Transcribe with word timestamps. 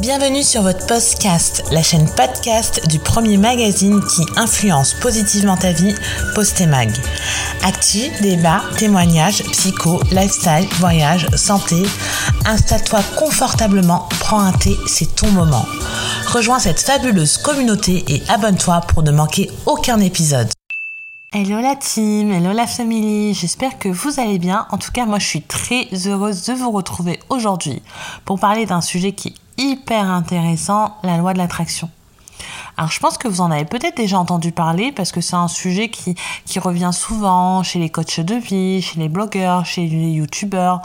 Bienvenue 0.00 0.42
sur 0.42 0.62
votre 0.62 0.88
podcast, 0.88 1.62
la 1.70 1.80
chaîne 1.80 2.08
podcast 2.16 2.84
du 2.88 2.98
premier 2.98 3.36
magazine 3.36 4.00
qui 4.04 4.22
influence 4.36 4.92
positivement 4.94 5.56
ta 5.56 5.70
vie, 5.70 5.94
Postemag. 6.34 6.90
Actu, 7.62 8.10
débat, 8.20 8.62
témoignages, 8.76 9.44
psycho, 9.52 10.00
lifestyle, 10.10 10.66
voyage, 10.80 11.28
santé. 11.36 11.84
Installe-toi 12.44 13.02
confortablement, 13.16 14.08
prends 14.18 14.40
un 14.40 14.52
thé, 14.52 14.76
c'est 14.88 15.14
ton 15.14 15.30
moment. 15.30 15.64
Rejoins 16.26 16.58
cette 16.58 16.80
fabuleuse 16.80 17.38
communauté 17.38 18.04
et 18.08 18.20
abonne-toi 18.28 18.80
pour 18.88 19.04
ne 19.04 19.12
manquer 19.12 19.48
aucun 19.64 20.00
épisode. 20.00 20.48
Hello 21.32 21.60
la 21.60 21.76
team, 21.76 22.32
hello 22.32 22.52
la 22.52 22.66
famille, 22.66 23.32
j'espère 23.32 23.78
que 23.78 23.88
vous 23.88 24.18
allez 24.18 24.40
bien. 24.40 24.66
En 24.70 24.78
tout 24.78 24.90
cas, 24.90 25.06
moi 25.06 25.20
je 25.20 25.26
suis 25.26 25.42
très 25.42 25.88
heureuse 26.06 26.46
de 26.46 26.52
vous 26.52 26.72
retrouver 26.72 27.20
aujourd'hui 27.28 27.80
pour 28.24 28.40
parler 28.40 28.66
d'un 28.66 28.80
sujet 28.80 29.12
qui 29.12 29.34
hyper 29.58 30.10
intéressant, 30.10 30.96
la 31.02 31.16
loi 31.16 31.32
de 31.32 31.38
l'attraction. 31.38 31.90
Alors 32.76 32.90
je 32.90 32.98
pense 32.98 33.18
que 33.18 33.28
vous 33.28 33.40
en 33.40 33.50
avez 33.50 33.64
peut-être 33.64 33.96
déjà 33.96 34.18
entendu 34.18 34.50
parler 34.50 34.90
parce 34.90 35.12
que 35.12 35.20
c'est 35.20 35.36
un 35.36 35.48
sujet 35.48 35.90
qui, 35.90 36.16
qui 36.44 36.58
revient 36.58 36.90
souvent 36.92 37.62
chez 37.62 37.78
les 37.78 37.88
coachs 37.88 38.20
de 38.20 38.34
vie, 38.34 38.82
chez 38.82 38.98
les 38.98 39.08
blogueurs, 39.08 39.64
chez 39.64 39.86
les 39.86 40.10
youtubeurs 40.10 40.82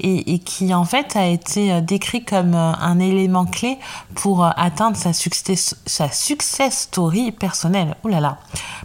et, 0.00 0.38
qui 0.38 0.72
en 0.72 0.84
fait 0.84 1.14
a 1.16 1.26
été 1.26 1.72
euh, 1.72 1.80
décrit 1.80 2.24
comme 2.24 2.54
euh, 2.54 2.72
un 2.80 2.98
élément 2.98 3.44
clé 3.44 3.78
pour 4.14 4.44
euh, 4.44 4.50
atteindre 4.56 4.96
sa 4.96 5.12
success, 5.12 5.76
sa 5.84 6.10
success 6.10 6.82
story 6.82 7.32
personnelle. 7.32 7.96
Ouh 8.04 8.08
là 8.08 8.20
là, 8.20 8.38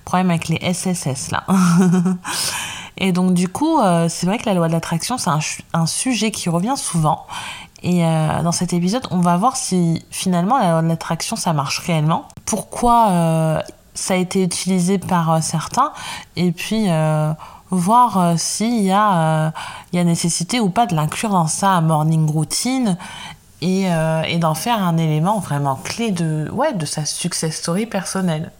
problème 0.03 0.29
avec 0.29 0.49
les 0.49 0.59
SSS 0.73 1.31
là. 1.31 1.45
et 2.97 3.13
donc 3.13 3.33
du 3.33 3.47
coup, 3.47 3.79
c'est 4.09 4.25
vrai 4.25 4.37
que 4.37 4.45
la 4.45 4.53
loi 4.53 4.67
de 4.67 4.73
l'attraction 4.73 5.17
c'est 5.17 5.29
un 5.73 5.85
sujet 5.85 6.31
qui 6.31 6.49
revient 6.49 6.75
souvent 6.75 7.25
et 7.83 8.05
euh, 8.05 8.41
dans 8.43 8.51
cet 8.51 8.73
épisode, 8.73 9.07
on 9.11 9.19
va 9.19 9.37
voir 9.37 9.55
si 9.55 10.05
finalement 10.11 10.57
la 10.59 10.71
loi 10.71 10.81
de 10.81 10.87
l'attraction, 10.87 11.35
ça 11.35 11.53
marche 11.53 11.79
réellement. 11.79 12.27
Pourquoi 12.45 13.09
euh, 13.09 13.61
ça 13.93 14.13
a 14.13 14.17
été 14.17 14.43
utilisé 14.43 14.97
par 14.97 15.31
euh, 15.31 15.41
certains. 15.41 15.91
Et 16.35 16.51
puis 16.51 16.87
voir 17.69 18.37
s'il 18.37 18.83
y, 18.83 18.91
a, 18.91 19.53
y 19.93 19.99
a 19.99 20.03
nécessité 20.03 20.59
ou 20.59 20.69
pas 20.69 20.85
de 20.85 20.95
l'inclure 20.95 21.29
dans 21.29 21.47
sa 21.47 21.79
morning 21.81 22.29
routine. 22.29 22.97
Et, 23.63 23.83
et 23.83 24.37
d'en 24.39 24.55
faire 24.55 24.81
un 24.81 24.97
élément 24.97 25.37
vraiment 25.37 25.75
clé 25.75 26.09
de, 26.09 26.49
ouais, 26.51 26.73
de 26.73 26.83
sa 26.87 27.05
success 27.05 27.57
story 27.57 27.85
personnelle. 27.85 28.51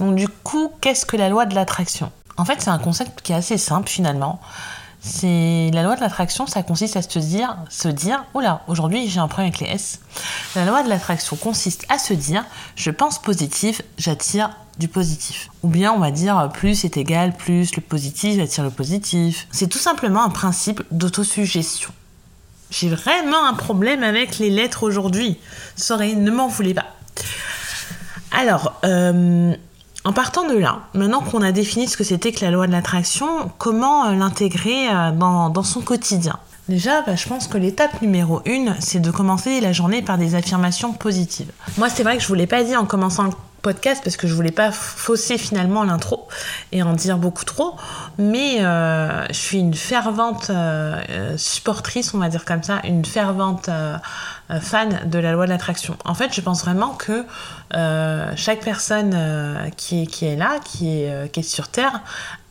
Donc 0.00 0.16
du 0.16 0.26
coup, 0.26 0.72
qu'est-ce 0.80 1.06
que 1.06 1.16
la 1.16 1.28
loi 1.28 1.46
de 1.46 1.54
l'attraction? 1.54 2.10
En 2.36 2.44
fait, 2.44 2.60
c'est 2.60 2.70
un 2.70 2.80
concept 2.80 3.22
qui 3.22 3.30
est 3.30 3.36
assez 3.36 3.58
simple 3.58 3.88
finalement. 3.88 4.40
C'est 5.06 5.70
la 5.74 5.82
loi 5.82 5.96
de 5.96 6.00
l'attraction, 6.00 6.46
ça 6.46 6.62
consiste 6.62 6.96
à 6.96 7.02
se 7.02 7.18
dire, 7.18 7.58
se 7.68 7.88
dire, 7.88 8.24
oula, 8.32 8.62
aujourd'hui 8.68 9.06
j'ai 9.10 9.20
un 9.20 9.28
problème 9.28 9.52
avec 9.52 9.60
les 9.60 9.74
S. 9.74 10.00
La 10.56 10.64
loi 10.64 10.82
de 10.82 10.88
l'attraction 10.88 11.36
consiste 11.36 11.84
à 11.90 11.98
se 11.98 12.14
dire, 12.14 12.42
je 12.74 12.90
pense 12.90 13.20
positif, 13.20 13.82
j'attire 13.98 14.56
du 14.78 14.88
positif. 14.88 15.50
Ou 15.62 15.68
bien 15.68 15.92
on 15.92 15.98
va 15.98 16.10
dire 16.10 16.48
plus 16.54 16.86
est 16.86 16.96
égal, 16.96 17.36
plus 17.36 17.76
le 17.76 17.82
positif 17.82 18.40
attire 18.40 18.64
le 18.64 18.70
positif. 18.70 19.46
C'est 19.52 19.68
tout 19.68 19.78
simplement 19.78 20.24
un 20.24 20.30
principe 20.30 20.82
d'autosuggestion. 20.90 21.90
J'ai 22.70 22.88
vraiment 22.88 23.46
un 23.46 23.54
problème 23.54 24.02
avec 24.02 24.38
les 24.38 24.48
lettres 24.48 24.84
aujourd'hui. 24.84 25.38
Sorry, 25.76 26.16
ne 26.16 26.30
m'en 26.30 26.48
voulez 26.48 26.72
pas. 26.72 26.86
Alors, 28.32 28.80
euh, 28.86 29.54
en 30.06 30.12
partant 30.12 30.46
de 30.46 30.56
là, 30.56 30.80
maintenant 30.92 31.20
qu'on 31.20 31.40
a 31.40 31.50
défini 31.50 31.88
ce 31.88 31.96
que 31.96 32.04
c'était 32.04 32.30
que 32.30 32.44
la 32.44 32.50
loi 32.50 32.66
de 32.66 32.72
l'attraction, 32.72 33.50
comment 33.56 34.06
euh, 34.06 34.14
l'intégrer 34.14 34.88
euh, 34.90 35.12
dans, 35.12 35.62
son 35.62 35.80
quotidien? 35.80 36.38
Déjà, 36.68 37.00
bah, 37.02 37.16
je 37.16 37.26
pense 37.26 37.48
que 37.48 37.56
l'étape 37.56 38.02
numéro 38.02 38.42
une, 38.44 38.76
c'est 38.80 39.00
de 39.00 39.10
commencer 39.10 39.62
la 39.62 39.72
journée 39.72 40.02
par 40.02 40.18
des 40.18 40.34
affirmations 40.34 40.92
positives. 40.92 41.50
Moi, 41.78 41.88
c'est 41.88 42.02
vrai 42.02 42.18
que 42.18 42.22
je 42.22 42.28
vous 42.28 42.34
l'ai 42.34 42.46
pas 42.46 42.64
dit 42.64 42.76
en 42.76 42.84
commençant 42.84 43.24
le 43.24 43.32
podcast 43.62 44.02
parce 44.04 44.18
que 44.18 44.26
je 44.26 44.34
voulais 44.34 44.50
pas 44.50 44.72
fausser 44.72 45.38
finalement 45.38 45.84
l'intro 45.84 46.28
et 46.72 46.82
en 46.82 46.92
dire 46.92 47.16
beaucoup 47.16 47.46
trop, 47.46 47.76
mais 48.18 48.62
euh, 48.62 49.26
je 49.28 49.38
suis 49.38 49.58
une 49.58 49.72
fervente 49.72 50.50
supportrice, 51.38 52.12
on 52.12 52.18
va 52.18 52.28
dire 52.28 52.44
comme 52.44 52.62
ça, 52.62 52.82
une 52.84 53.06
fervente 53.06 53.70
fan 54.60 55.08
de 55.08 55.18
la 55.18 55.32
loi 55.32 55.46
de 55.46 55.50
l'attraction. 55.50 55.96
En 56.04 56.14
fait, 56.14 56.34
je 56.34 56.40
pense 56.40 56.62
vraiment 56.62 56.90
que 56.90 57.24
euh, 57.74 58.32
chaque 58.36 58.60
personne 58.60 59.12
euh, 59.14 59.70
qui, 59.76 60.02
est, 60.02 60.36
là, 60.36 60.58
qui 60.64 61.00
est, 61.00 61.36
est 61.36 61.42
sur 61.42 61.68
Terre, 61.68 62.02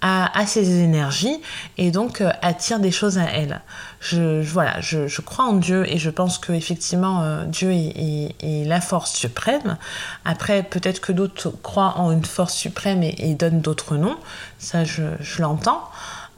a, 0.02 0.46
ses 0.46 0.82
énergies 0.82 1.40
et 1.78 1.90
donc 1.92 2.22
attire 2.42 2.80
des 2.80 2.92
choses 2.92 3.18
à 3.18 3.24
elle. 3.24 3.62
Je, 4.02 4.42
voilà, 4.42 4.82
je, 4.82 5.22
crois 5.22 5.46
en 5.46 5.54
Dieu 5.54 5.90
et 5.90 5.98
je 5.98 6.10
pense 6.10 6.40
que 6.40 6.52
effectivement 6.52 7.46
Dieu 7.46 7.72
est, 7.72 8.66
la 8.66 8.82
force 8.82 9.14
suprême. 9.14 9.78
Après, 10.26 10.62
peut-être 10.62 11.00
que 11.00 11.14
d'autres 11.14 11.54
croient 11.64 11.94
en 11.96 12.12
une 12.12 12.26
force 12.26 12.54
suprême 12.54 13.02
et, 13.02 13.34
donnent 13.36 13.62
d'autres 13.62 13.96
noms. 13.96 14.18
Ça, 14.60 14.84
je 14.84 15.42
l'entends. 15.42 15.90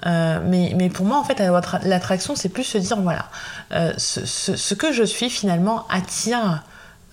Euh, 0.05 0.39
mais, 0.43 0.73
mais, 0.75 0.89
pour 0.89 1.05
moi, 1.05 1.17
en 1.17 1.23
fait, 1.23 1.39
l'attraction, 1.83 2.35
c'est 2.35 2.49
plus 2.49 2.63
se 2.63 2.77
dire, 2.77 2.99
voilà, 3.01 3.25
euh, 3.71 3.93
ce, 3.97 4.73
que 4.73 4.91
je 4.91 5.03
suis 5.03 5.29
finalement 5.29 5.87
attire, 5.89 6.63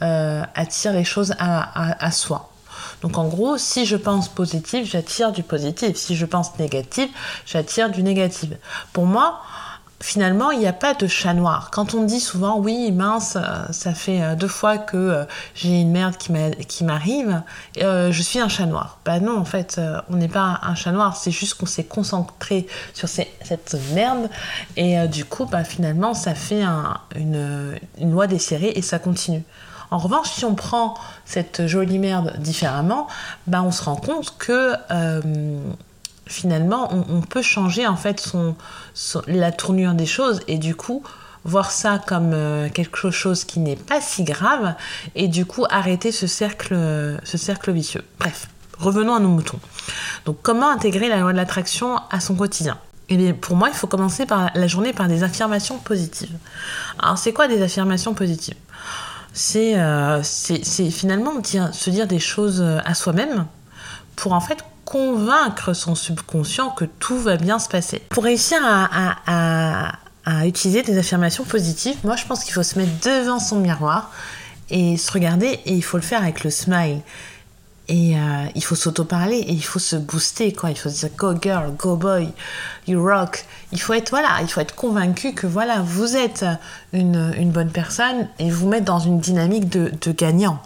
euh, 0.03 0.43
attire 0.55 0.93
les 0.93 1.05
choses 1.05 1.35
à, 1.39 2.05
à, 2.05 2.11
soi. 2.11 2.51
Donc 3.03 3.19
en 3.19 3.27
gros, 3.27 3.59
si 3.59 3.85
je 3.85 3.97
pense 3.97 4.29
positif, 4.29 4.89
j'attire 4.89 5.33
du 5.33 5.43
positif. 5.43 5.97
Si 5.97 6.15
je 6.15 6.27
pense 6.27 6.57
négatif, 6.59 7.11
j'attire 7.47 7.91
du 7.91 8.03
négatif. 8.03 8.51
Pour 8.93 9.07
moi, 9.07 9.41
finalement, 10.03 10.51
il 10.51 10.59
n'y 10.59 10.67
a 10.67 10.73
pas 10.73 10.95
de 10.95 11.07
chat 11.07 11.33
noir. 11.33 11.71
Quand 11.71 11.95
on 11.95 12.03
dit 12.03 12.21
souvent, 12.21 12.59
oui, 12.59 12.91
mince, 12.93 13.37
euh, 13.37 13.65
ça 13.71 13.95
fait 13.95 14.21
euh, 14.21 14.35
deux 14.35 14.49
fois 14.49 14.77
que 14.77 14.97
euh, 14.97 15.25
j'ai 15.55 15.81
une 15.81 15.93
merde 15.93 16.17
qui 16.17 16.85
m'arrive, 16.85 17.43
je 17.77 18.23
suis 18.23 18.41
un 18.41 18.49
chat 18.49 18.67
noir. 18.67 18.99
Bah 19.05 19.21
non, 19.21 19.39
en 19.39 19.45
fait, 19.45 19.81
on 20.11 20.17
n'est 20.17 20.29
pas 20.29 20.59
un 20.63 20.75
chat 20.75 20.93
noir, 20.93 21.17
c'est 21.17 21.31
juste 21.31 21.55
qu'on 21.55 21.67
s'est 21.67 21.85
concentré 21.85 22.67
sur 22.93 23.09
cette 23.09 23.77
merde, 23.95 24.29
et 24.77 25.07
du 25.09 25.25
coup, 25.25 25.47
bah, 25.47 25.65
finalement, 25.65 26.15
ça 26.15 26.35
fait 26.35 26.65
une, 27.15 27.79
loi 28.01 28.27
des 28.27 28.39
séries 28.39 28.73
et 28.75 28.83
ça 28.83 28.99
continue. 28.99 29.43
En 29.91 29.99
revanche, 29.99 30.31
si 30.31 30.45
on 30.45 30.55
prend 30.55 30.95
cette 31.25 31.67
jolie 31.67 31.99
merde 31.99 32.35
différemment, 32.39 33.07
bah, 33.47 33.63
on 33.63 33.71
se 33.71 33.85
rend 33.85 33.97
compte 33.97 34.37
que 34.39 34.75
finalement, 36.33 36.89
on, 36.93 37.21
peut 37.21 37.43
changer 37.43 37.87
en 37.87 37.97
fait 37.97 38.33
la 39.27 39.53
tournure 39.53 39.95
des 39.95 40.07
choses 40.07 40.41
et 40.49 40.59
du 40.59 40.75
coup 40.75 41.03
voir 41.45 41.71
ça 41.71 42.01
comme 42.07 42.33
euh, 42.33 42.69
quelque 42.69 43.11
chose 43.11 43.45
qui 43.45 43.59
n'est 43.59 43.77
pas 43.77 44.01
si 44.01 44.23
grave 44.25 44.75
et 45.15 45.29
du 45.29 45.45
coup 45.45 45.65
arrêter 45.71 46.13
ce 46.13 46.27
cercle, 46.27 46.75
ce 47.25 47.39
cercle 47.39 47.73
vicieux. 47.73 48.05
Bref, 48.19 48.49
revenons 48.79 49.15
à 49.15 49.21
nos 49.21 49.29
moutons. 49.29 49.59
Donc 50.25 50.39
comment 50.43 50.71
intégrer 50.71 51.09
la 51.09 51.19
loi 51.19 51.33
de 51.33 51.37
l'attraction 51.37 51.99
à 52.11 52.21
son 52.21 52.35
quotidien? 52.35 52.79
Eh 53.09 53.17
bien, 53.17 53.35
pour 53.35 53.57
moi, 53.57 53.69
il 53.69 53.75
faut 53.75 53.89
commencer 53.89 54.25
par 54.25 54.51
la 54.55 54.67
journée 54.67 54.93
par 54.93 55.09
des 55.09 55.23
affirmations 55.23 55.79
positives. 55.79 56.35
Alors, 56.99 57.19
c'est 57.19 57.33
quoi 57.33 57.47
des 57.47 57.61
affirmations 57.61 58.15
positives? 58.15 58.57
C'est 59.35 59.79
euh, 59.79 60.23
finalement 60.23 61.33
se 61.45 61.91
dire 61.91 62.07
des 62.07 62.21
choses 62.21 62.63
à 62.63 62.95
soi-même 62.95 63.47
pour 64.17 64.33
en 64.33 64.41
fait 64.41 64.65
convaincre 64.93 65.73
son 65.73 65.95
subconscient 65.95 66.69
que 66.69 66.85
tout 66.85 67.19
va 67.19 67.39
bien 67.39 67.59
se 67.59 67.69
passer. 67.69 68.03
Pour 68.11 68.25
réussir 68.25 68.59
à, 68.63 69.93
utiliser 70.45 70.83
des 70.83 70.99
affirmations 70.99 71.45
positives, 71.45 71.97
moi 72.05 72.15
je 72.15 72.27
pense 72.27 72.45
qu'il 72.45 72.53
faut 72.53 72.63
se 72.63 72.79
mettre 72.79 72.93
devant 73.03 73.41
son 73.41 73.59
miroir 73.59 74.13
et 74.69 74.99
se 74.99 75.11
regarder 75.11 75.59
et 75.65 75.73
il 75.73 75.83
faut 75.83 75.97
le 75.97 76.03
faire 76.03 76.21
avec 76.21 76.45
le 76.45 76.51
smile. 76.51 77.01
Et 77.89 78.17
euh, 78.17 78.45
il 78.55 78.63
faut 78.63 78.75
s'auto-parler 78.75 79.39
et 79.39 79.53
il 79.53 79.65
faut 79.65 79.81
se 79.81 79.97
booster, 79.97 80.53
quoi. 80.53 80.71
Il 80.71 80.77
faut 80.77 80.89
se 80.89 81.07
dire 81.07 81.17
go 81.17 81.35
girl, 81.41 81.75
go 81.77 81.97
boy, 81.97 82.29
you 82.87 83.03
rock. 83.03 83.45
Il 83.73 83.81
faut 83.81 83.95
être, 83.95 84.11
voilà, 84.11 84.39
il 84.43 84.49
faut 84.49 84.61
être 84.61 84.75
convaincu 84.75 85.33
que 85.33 85.47
voilà, 85.47 85.81
vous 85.81 86.17
êtes 86.17 86.45
une, 86.93 87.51
bonne 87.51 87.71
personne 87.71 88.29
et 88.39 88.51
vous 88.51 88.69
mettre 88.69 88.85
dans 88.85 89.01
une 89.01 89.19
dynamique 89.19 89.69
de 89.69 90.13
gagnant. 90.13 90.61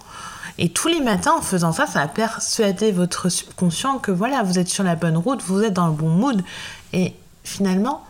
Et 0.58 0.70
tous 0.70 0.88
les 0.88 1.00
matins, 1.00 1.34
en 1.38 1.42
faisant 1.42 1.72
ça, 1.72 1.86
ça 1.86 2.00
va 2.00 2.08
persuader 2.08 2.92
votre 2.92 3.28
subconscient 3.28 3.98
que 3.98 4.10
voilà, 4.10 4.42
vous 4.42 4.58
êtes 4.58 4.68
sur 4.68 4.84
la 4.84 4.96
bonne 4.96 5.16
route, 5.16 5.42
vous 5.42 5.62
êtes 5.62 5.74
dans 5.74 5.86
le 5.86 5.92
bon 5.92 6.08
mood. 6.08 6.42
Et 6.92 7.14
finalement, 7.44 8.04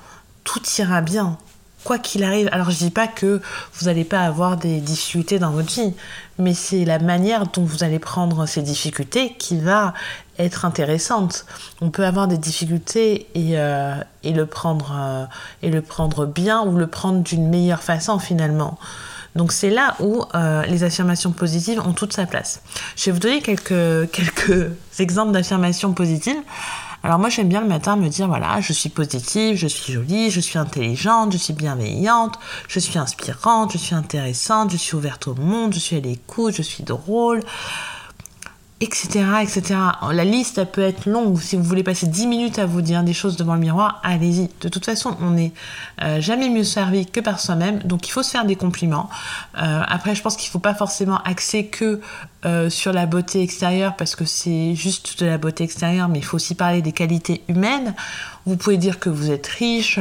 tout 0.45 0.63
ira 0.79 1.01
bien. 1.01 1.39
Quoi 1.83 1.99
qu'il 1.99 2.25
arrive. 2.25 2.49
Alors, 2.51 2.71
je 2.71 2.79
dis 2.79 2.91
pas 2.91 3.07
que 3.07 3.41
vous 3.75 3.87
n'allez 3.87 4.05
pas 4.05 4.21
avoir 4.21 4.57
des 4.57 4.81
difficultés 4.81 5.39
dans 5.39 5.51
votre 5.51 5.73
vie, 5.73 5.95
mais 6.39 6.53
c'est 6.53 6.85
la 6.85 6.99
manière 6.99 7.47
dont 7.47 7.65
vous 7.65 7.85
allez 7.85 8.01
prendre 8.01 8.47
ces 8.47 8.63
difficultés 8.63 9.35
qui 9.39 9.59
va 9.59 9.95
être 10.39 10.65
intéressante. 10.65 11.47
On 11.81 11.91
peut 11.91 12.05
avoir 12.05 12.27
des 12.27 12.39
difficultés 12.39 13.29
et, 13.35 13.59
euh, 13.59 13.95
et 14.25 14.33
le, 14.33 14.47
prendre, 14.47 14.95
euh, 14.97 15.25
et 15.63 15.71
le 15.71 15.81
prendre 15.81 16.27
bien 16.27 16.63
ou 16.65 16.77
le 16.77 16.89
prendre 16.89 17.23
d'une 17.23 17.49
meilleure 17.49 17.83
façon 17.83 18.19
finalement. 18.19 18.79
Donc 19.37 19.53
c'est 19.53 19.71
là 19.71 19.95
où 20.01 20.25
euh, 20.35 20.63
les 20.65 20.83
affirmations 20.83 21.31
positives 21.31 21.81
ont 21.81 21.93
toute 21.93 22.13
sa 22.13 22.27
place. 22.27 22.63
Je 22.97 23.07
vais 23.07 23.13
vous 23.13 23.19
donner 23.21 23.43
quelques, 23.43 24.11
quelques 24.13 24.71
exemples 24.99 25.33
d'affirmations 25.33 25.93
positives. 25.93 26.41
Alors 27.03 27.21
moi 27.21 27.29
j'aime 27.29 27.49
bien 27.49 27.61
le 27.61 27.69
matin 27.69 27.95
me 27.95 28.09
dire 28.09 28.27
voilà, 28.27 28.61
je 28.61 28.73
suis 28.73 28.89
positive, 28.89 29.57
je 29.57 29.69
suis 29.69 29.93
jolie, 29.93 30.31
je 30.31 30.41
suis 30.41 30.59
intelligente, 30.59 31.33
je 31.33 31.37
suis 31.37 31.53
bienveillante, 31.53 32.37
je 32.67 32.81
suis 32.81 32.99
inspirante, 32.99 33.73
je 33.73 33.79
suis 33.79 33.95
intéressante, 33.95 34.73
je 34.73 34.77
suis 34.77 34.97
ouverte 34.97 35.29
au 35.29 35.35
monde, 35.35 35.73
je 35.73 35.79
suis 35.79 35.97
à 35.97 36.01
l'écoute, 36.01 36.55
je 36.57 36.63
suis 36.63 36.83
drôle 36.83 37.43
etc., 38.81 39.25
etc. 39.43 39.81
La 40.13 40.25
liste, 40.25 40.59
elle 40.59 40.71
peut 40.71 40.83
être 40.83 41.07
longue. 41.07 41.41
Si 41.41 41.57
vous 41.57 41.63
voulez 41.63 41.83
passer 41.83 42.07
10 42.07 42.27
minutes 42.27 42.59
à 42.59 42.67
vous 42.67 42.83
dire 42.83 43.03
des 43.03 43.15
choses 43.15 43.37
devant 43.37 43.55
le 43.55 43.61
miroir, 43.61 44.01
allez-y. 44.03 44.51
De 44.61 44.69
toute 44.69 44.85
façon, 44.85 45.17
on 45.23 45.31
n'est 45.31 45.53
euh, 46.03 46.21
jamais 46.21 46.51
mieux 46.51 46.65
servi 46.65 47.07
que 47.07 47.21
par 47.21 47.41
soi-même. 47.41 47.79
Donc, 47.81 48.07
il 48.07 48.11
faut 48.11 48.23
se 48.23 48.31
faire 48.31 48.45
des 48.45 48.57
compliments. 48.57 49.09
Euh, 49.57 49.83
après, 49.87 50.15
je 50.15 50.21
pense 50.21 50.37
qu'il 50.37 50.49
ne 50.49 50.53
faut 50.53 50.59
pas 50.59 50.75
forcément 50.75 51.19
axer 51.23 51.67
que 51.67 52.01
euh, 52.45 52.69
sur 52.69 52.93
la 52.93 53.07
beauté 53.07 53.43
extérieure 53.43 53.97
parce 53.97 54.15
que 54.15 54.27
c'est 54.27 54.75
juste 54.75 55.21
de 55.21 55.27
la 55.27 55.39
beauté 55.39 55.65
extérieure, 55.65 56.09
mais 56.09 56.19
il 56.19 56.25
faut 56.25 56.37
aussi 56.37 56.55
parler 56.55 56.83
des 56.83 56.93
qualités 56.93 57.43
humaines. 57.49 57.95
Vous 58.45 58.57
pouvez 58.57 58.77
dire 58.77 58.99
que 58.99 59.09
vous 59.09 59.31
êtes 59.31 59.47
riche, 59.47 59.99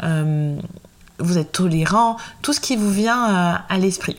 vous 0.00 1.38
êtes 1.38 1.52
tolérant, 1.52 2.16
tout 2.42 2.52
ce 2.52 2.60
qui 2.60 2.74
vous 2.74 2.90
vient 2.90 3.62
à 3.68 3.78
l'esprit. 3.78 4.16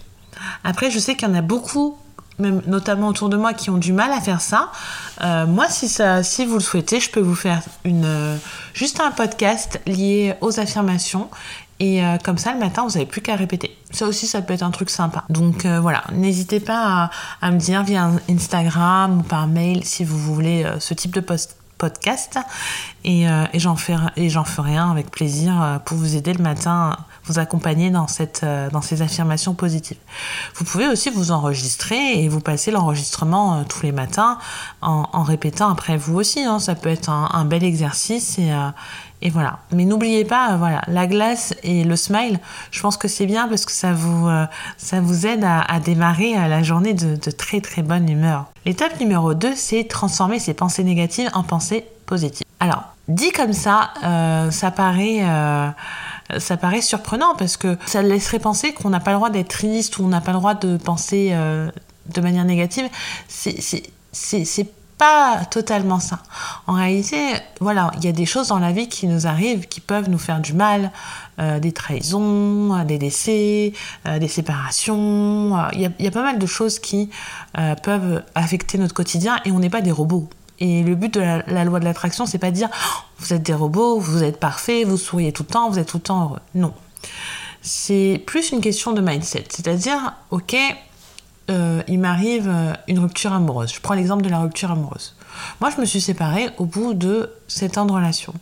Après, 0.63 0.91
je 0.91 0.99
sais 0.99 1.15
qu'il 1.15 1.27
y 1.27 1.31
en 1.31 1.35
a 1.35 1.41
beaucoup 1.41 1.97
notamment 2.39 3.07
autour 3.07 3.29
de 3.29 3.37
moi, 3.37 3.53
qui 3.53 3.69
ont 3.69 3.77
du 3.77 3.93
mal 3.93 4.11
à 4.11 4.21
faire 4.21 4.41
ça. 4.41 4.71
Euh, 5.21 5.45
moi, 5.45 5.67
si, 5.69 5.87
ça, 5.87 6.23
si 6.23 6.45
vous 6.45 6.55
le 6.55 6.61
souhaitez, 6.61 6.99
je 6.99 7.09
peux 7.09 7.21
vous 7.21 7.35
faire 7.35 7.61
une, 7.83 8.05
euh, 8.05 8.37
juste 8.73 8.99
un 8.99 9.11
podcast 9.11 9.79
lié 9.85 10.35
aux 10.41 10.59
affirmations. 10.59 11.29
Et 11.79 12.03
euh, 12.03 12.17
comme 12.23 12.37
ça, 12.37 12.53
le 12.53 12.59
matin, 12.59 12.83
vous 12.83 12.93
n'avez 12.93 13.05
plus 13.05 13.21
qu'à 13.21 13.35
répéter. 13.35 13.75
Ça 13.91 14.07
aussi, 14.07 14.27
ça 14.27 14.41
peut 14.41 14.53
être 14.53 14.63
un 14.63 14.71
truc 14.71 14.89
sympa. 14.89 15.23
Donc 15.29 15.65
voilà, 15.65 16.03
n'hésitez 16.13 16.59
pas 16.61 17.09
à, 17.41 17.51
me 17.51 17.57
dire 17.57 17.83
via 17.83 18.11
Instagram 18.29 19.19
ou 19.19 19.23
par 19.23 19.47
mail 19.47 19.83
si 19.83 20.03
vous 20.05 20.17
voulez 20.17 20.65
ce 20.79 20.93
type 20.93 21.13
de 21.13 21.19
podcast. 21.77 22.39
Et 23.03 23.27
j'en 23.55 23.75
ferai 23.75 24.77
un 24.77 24.89
avec 24.89 25.11
plaisir 25.11 25.81
pour 25.83 25.97
vous 25.97 26.15
aider 26.15 26.33
le 26.33 26.43
matin 26.43 26.97
vous 27.27 27.39
accompagner 27.39 27.89
dans, 27.89 28.07
cette, 28.07 28.41
euh, 28.43 28.69
dans 28.69 28.81
ces 28.81 29.01
affirmations 29.01 29.53
positives. 29.53 29.97
Vous 30.55 30.65
pouvez 30.65 30.87
aussi 30.87 31.09
vous 31.09 31.31
enregistrer 31.31 32.23
et 32.23 32.29
vous 32.29 32.39
passer 32.39 32.71
l'enregistrement 32.71 33.55
euh, 33.55 33.63
tous 33.67 33.83
les 33.83 33.91
matins 33.91 34.37
en, 34.81 35.23
répétant 35.23 35.69
après 35.69 35.97
vous 35.97 36.15
aussi. 36.15 36.43
Hein. 36.43 36.59
Ça 36.59 36.75
peut 36.75 36.89
être 36.89 37.09
un, 37.09 37.45
bel 37.45 37.63
exercice 37.63 38.37
et, 38.37 38.51
euh, 38.51 38.69
et 39.21 39.29
voilà. 39.29 39.59
Mais 39.71 39.85
n'oubliez 39.85 40.23
pas, 40.23 40.55
voilà, 40.57 40.81
la 40.87 41.07
glace 41.07 41.55
et 41.63 41.83
le 41.83 41.95
smile, 41.95 42.39
je 42.69 42.81
pense 42.81 42.97
que 42.97 43.07
c'est 43.07 43.25
bien 43.25 43.47
parce 43.47 43.65
que 43.65 43.71
ça 43.71 43.93
vous, 43.93 44.29
ça 44.77 44.99
vous 44.99 45.25
aide 45.25 45.43
à, 45.43 45.79
démarrer 45.79 46.33
la 46.33 46.61
journée 46.61 46.93
de, 46.93 47.31
très 47.31 47.61
très 47.61 47.81
bonne 47.81 48.07
humeur. 48.09 48.45
L'étape 48.65 48.99
numéro 48.99 49.33
2, 49.33 49.53
c'est 49.55 49.85
transformer 49.85 50.37
ses 50.37 50.53
pensées 50.53 50.83
négatives 50.83 51.29
en 51.33 51.43
pensées 51.43 51.85
positives. 52.05 52.45
Alors, 52.59 52.83
dit 53.07 53.31
comme 53.31 53.53
ça, 53.53 53.93
ça 54.51 54.71
paraît 54.71 55.23
ça 56.39 56.57
paraît 56.57 56.81
surprenant 56.81 57.35
parce 57.35 57.57
que 57.57 57.77
ça 57.85 58.01
laisserait 58.01 58.39
penser 58.39 58.73
qu'on 58.73 58.89
n'a 58.89 58.99
pas 58.99 59.11
le 59.11 59.17
droit 59.17 59.29
d'être 59.29 59.49
triste 59.49 59.97
ou 59.99 60.03
on 60.03 60.07
n'a 60.07 60.21
pas 60.21 60.31
le 60.31 60.39
droit 60.39 60.55
de 60.55 60.77
penser 60.77 61.29
euh, 61.31 61.69
de 62.13 62.21
manière 62.21 62.45
négative. 62.45 62.89
C'est 63.27 64.69
pas 64.97 65.43
totalement 65.51 65.99
ça. 65.99 66.19
En 66.67 66.73
réalité, 66.73 67.17
voilà, 67.59 67.91
il 67.97 68.05
y 68.05 68.07
a 68.07 68.13
des 68.13 68.25
choses 68.25 68.47
dans 68.47 68.59
la 68.59 68.71
vie 68.71 68.87
qui 68.87 69.07
nous 69.07 69.27
arrivent, 69.27 69.67
qui 69.67 69.81
peuvent 69.81 70.09
nous 70.09 70.17
faire 70.17 70.39
du 70.39 70.53
mal, 70.53 70.91
euh, 71.37 71.59
des 71.59 71.73
trahisons, 71.73 72.81
des 72.85 72.97
décès, 72.97 73.73
des 74.05 74.27
séparations. 74.29 75.57
Il 75.73 75.91
y, 75.99 76.07
a 76.07 76.11
pas 76.11 76.23
mal 76.23 76.39
de 76.39 76.45
choses 76.45 76.79
qui 76.79 77.09
peuvent 77.83 78.23
affecter 78.35 78.77
notre 78.77 78.93
quotidien 78.93 79.39
et 79.43 79.51
on 79.51 79.59
n'est 79.59 79.69
pas 79.69 79.81
des 79.81 79.91
robots. 79.91 80.29
Et 80.59 80.83
le 80.83 80.95
but 80.95 81.13
de 81.13 81.19
la, 81.19 81.63
loi 81.63 81.79
de 81.79 81.85
l'attraction, 81.85 82.25
c'est 82.25 82.37
pas 82.37 82.51
dire 82.51 82.69
oh, 82.71 83.01
vous 83.19 83.33
êtes 83.33 83.43
des 83.43 83.53
robots, 83.53 83.99
vous 83.99 84.23
êtes 84.23 84.39
parfaits, 84.39 84.85
vous 84.85 84.97
souriez 84.97 85.31
tout 85.31 85.43
le 85.43 85.49
temps, 85.51 85.69
vous 85.69 85.79
êtes 85.79 85.87
tout 85.87 85.97
le 85.97 86.03
temps 86.03 86.23
heureux. 86.23 86.39
Non. 86.53 86.73
C'est 87.61 88.21
plus 88.25 88.51
une 88.51 88.61
question 88.61 88.93
de 88.93 89.01
mindset. 89.01 89.45
C'est-à-dire, 89.49 90.13
ok, 90.31 90.55
euh, 91.49 91.81
il 91.87 91.99
m'arrive 91.99 92.47
euh, 92.47 92.73
une 92.87 92.99
rupture 92.99 93.33
amoureuse. 93.33 93.73
Je 93.73 93.81
prends 93.81 93.93
l'exemple 93.93 94.23
de 94.23 94.29
la 94.29 94.39
rupture 94.39 94.71
amoureuse. 94.71 95.15
Moi, 95.61 95.69
je 95.69 95.81
me 95.81 95.85
suis 95.85 96.01
séparée 96.01 96.49
au 96.57 96.65
bout 96.65 96.93
de 96.93 97.31
7 97.47 97.77
ans 97.77 97.85
de 97.85 97.91
relation. 97.91 98.33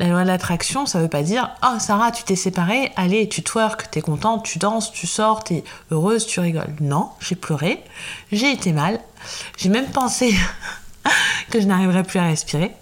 La 0.00 0.08
loi 0.08 0.22
de 0.22 0.26
l'attraction, 0.26 0.86
ça 0.86 0.98
veut 0.98 1.08
pas 1.08 1.22
dire 1.22 1.50
Oh 1.62 1.78
Sarah, 1.78 2.10
tu 2.10 2.24
t'es 2.24 2.34
séparée, 2.34 2.90
allez, 2.96 3.28
tu 3.28 3.44
twerk, 3.44 3.90
t'es 3.92 4.00
contente, 4.00 4.44
tu 4.44 4.58
danses, 4.58 4.90
tu 4.90 5.06
sors, 5.06 5.44
t'es 5.44 5.62
heureuse, 5.92 6.26
tu 6.26 6.40
rigoles. 6.40 6.74
Non, 6.80 7.10
j'ai 7.20 7.36
pleuré, 7.36 7.80
j'ai 8.32 8.50
été 8.50 8.72
mal, 8.72 8.98
j'ai 9.56 9.68
même 9.68 9.86
pensé 9.86 10.34
que 11.54 11.60
je 11.60 11.68
n'arriverai 11.68 12.02
plus 12.02 12.18
à 12.18 12.24
respirer. 12.24 12.72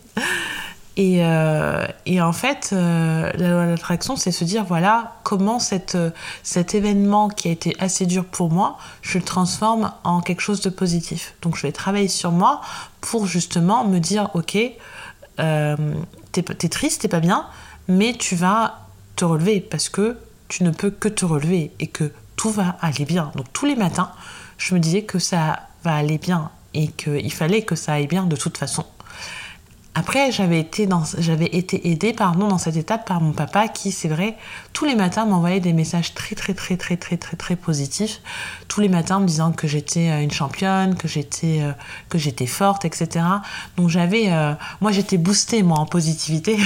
Et, 0.96 1.24
euh, 1.24 1.86
en 2.20 2.32
fait, 2.32 2.70
euh, 2.72 3.30
la 3.34 3.50
loi 3.50 3.64
de 3.66 3.70
l'attraction, 3.70 4.16
c'est 4.16 4.32
se 4.32 4.44
dire, 4.44 4.64
voilà, 4.64 5.16
comment 5.24 5.58
cette, 5.58 5.98
cet 6.42 6.74
événement 6.74 7.28
qui 7.28 7.48
a 7.48 7.50
été 7.50 7.76
assez 7.78 8.06
dur 8.06 8.24
pour 8.24 8.50
moi, 8.50 8.78
je 9.02 9.19
le 9.19 9.24
transforme 9.24 9.92
en 10.04 10.22
quelque 10.22 10.40
chose 10.40 10.62
de 10.62 10.70
positif. 10.70 11.34
Donc 11.42 11.56
je 11.56 11.62
vais 11.62 11.72
travailler 11.72 12.08
sur 12.08 12.32
moi 12.32 12.62
pour 13.02 13.26
justement 13.26 13.84
me 13.84 13.98
dire, 13.98 14.30
ok, 14.32 14.56
euh, 15.40 15.76
t'es 16.32 16.44
es 16.48 16.69
triste, 16.69 17.02
t'es 17.02 17.08
pas 17.08 17.20
bien, 17.20 17.46
mais 17.88 18.14
tu 18.14 18.36
vas 18.36 18.86
te 19.16 19.26
relever 19.26 19.60
parce 19.60 19.90
que 19.90 20.16
tu 20.48 20.64
ne 20.64 20.70
peux 20.70 20.90
que 20.90 21.08
te 21.08 21.26
relever 21.26 21.72
et 21.78 21.88
que 21.88 22.10
tout 22.36 22.50
va 22.50 22.76
aller 22.80 23.04
bien. 23.04 23.32
Donc 23.36 23.52
tous 23.52 23.66
les 23.66 23.76
matins, 23.76 24.10
je 24.56 24.74
me 24.74 24.80
disais 24.80 25.02
que 25.02 25.19
ça 25.19 25.60
va 25.84 25.94
aller 25.94 26.16
bien 26.16 26.50
et 26.74 26.88
qu'il 26.88 27.32
fallait 27.32 27.62
que 27.62 27.74
ça 27.74 27.94
aille 27.94 28.06
bien 28.06 28.24
de 28.24 28.36
toute 28.36 28.58
façon. 28.58 28.84
Après, 29.94 30.32
j'avais 30.32 30.60
été, 30.60 31.90
aidée 31.90 32.14
pardon, 32.14 32.48
dans 32.48 32.56
cette 32.56 32.76
étape 32.76 33.06
par 33.06 33.20
mon 33.20 33.32
papa 33.32 33.69
qui, 33.69 33.92
c'est 33.92 34.08
vrai, 34.08 34.38
tous 34.72 34.86
les 34.86 34.94
matins 34.94 35.26
m'envoyait 35.26 35.60
des 35.60 35.74
messages 35.74 36.14
très, 36.14 36.34
très, 36.34 36.54
très, 36.54 36.78
très, 36.78 36.96
très, 36.96 37.19
très, 37.19 37.36
très 37.36 37.56
positifs. 37.56 38.22
Tous 38.69 38.80
les 38.80 38.88
matins 38.88 39.20
me 39.20 39.26
disant 39.26 39.52
que 39.52 39.69
j'étais 39.69 40.08
euh, 40.08 40.22
une 40.22 40.30
championne, 40.30 40.96
que 40.96 41.08
j'étais, 41.08 41.60
euh, 41.60 41.72
que 42.08 42.16
j'étais 42.16 42.46
forte, 42.46 42.86
etc. 42.86 43.26
Donc 43.76 43.90
j'avais, 43.90 44.32
euh, 44.32 44.54
moi 44.80 44.92
j'étais 44.92 45.19
boostée, 45.19 45.62
moi, 45.62 45.78
en 45.78 45.84
positivité. 45.84 46.56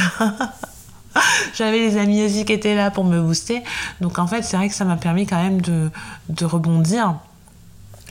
j'avais 1.55 1.81
les 1.81 1.97
amis 1.97 2.23
aussi 2.23 2.45
qui 2.45 2.53
étaient 2.53 2.77
là 2.77 2.93
pour 2.93 3.03
me 3.03 3.21
booster. 3.21 3.65
Donc 4.01 4.21
en 4.21 4.29
fait, 4.29 4.43
c'est 4.43 4.57
vrai 4.57 4.69
que 4.69 4.75
ça 4.75 4.85
m'a 4.85 4.97
permis 4.97 5.27
quand 5.27 5.43
même 5.43 5.61
de 5.61 6.45
rebondir 6.45 7.17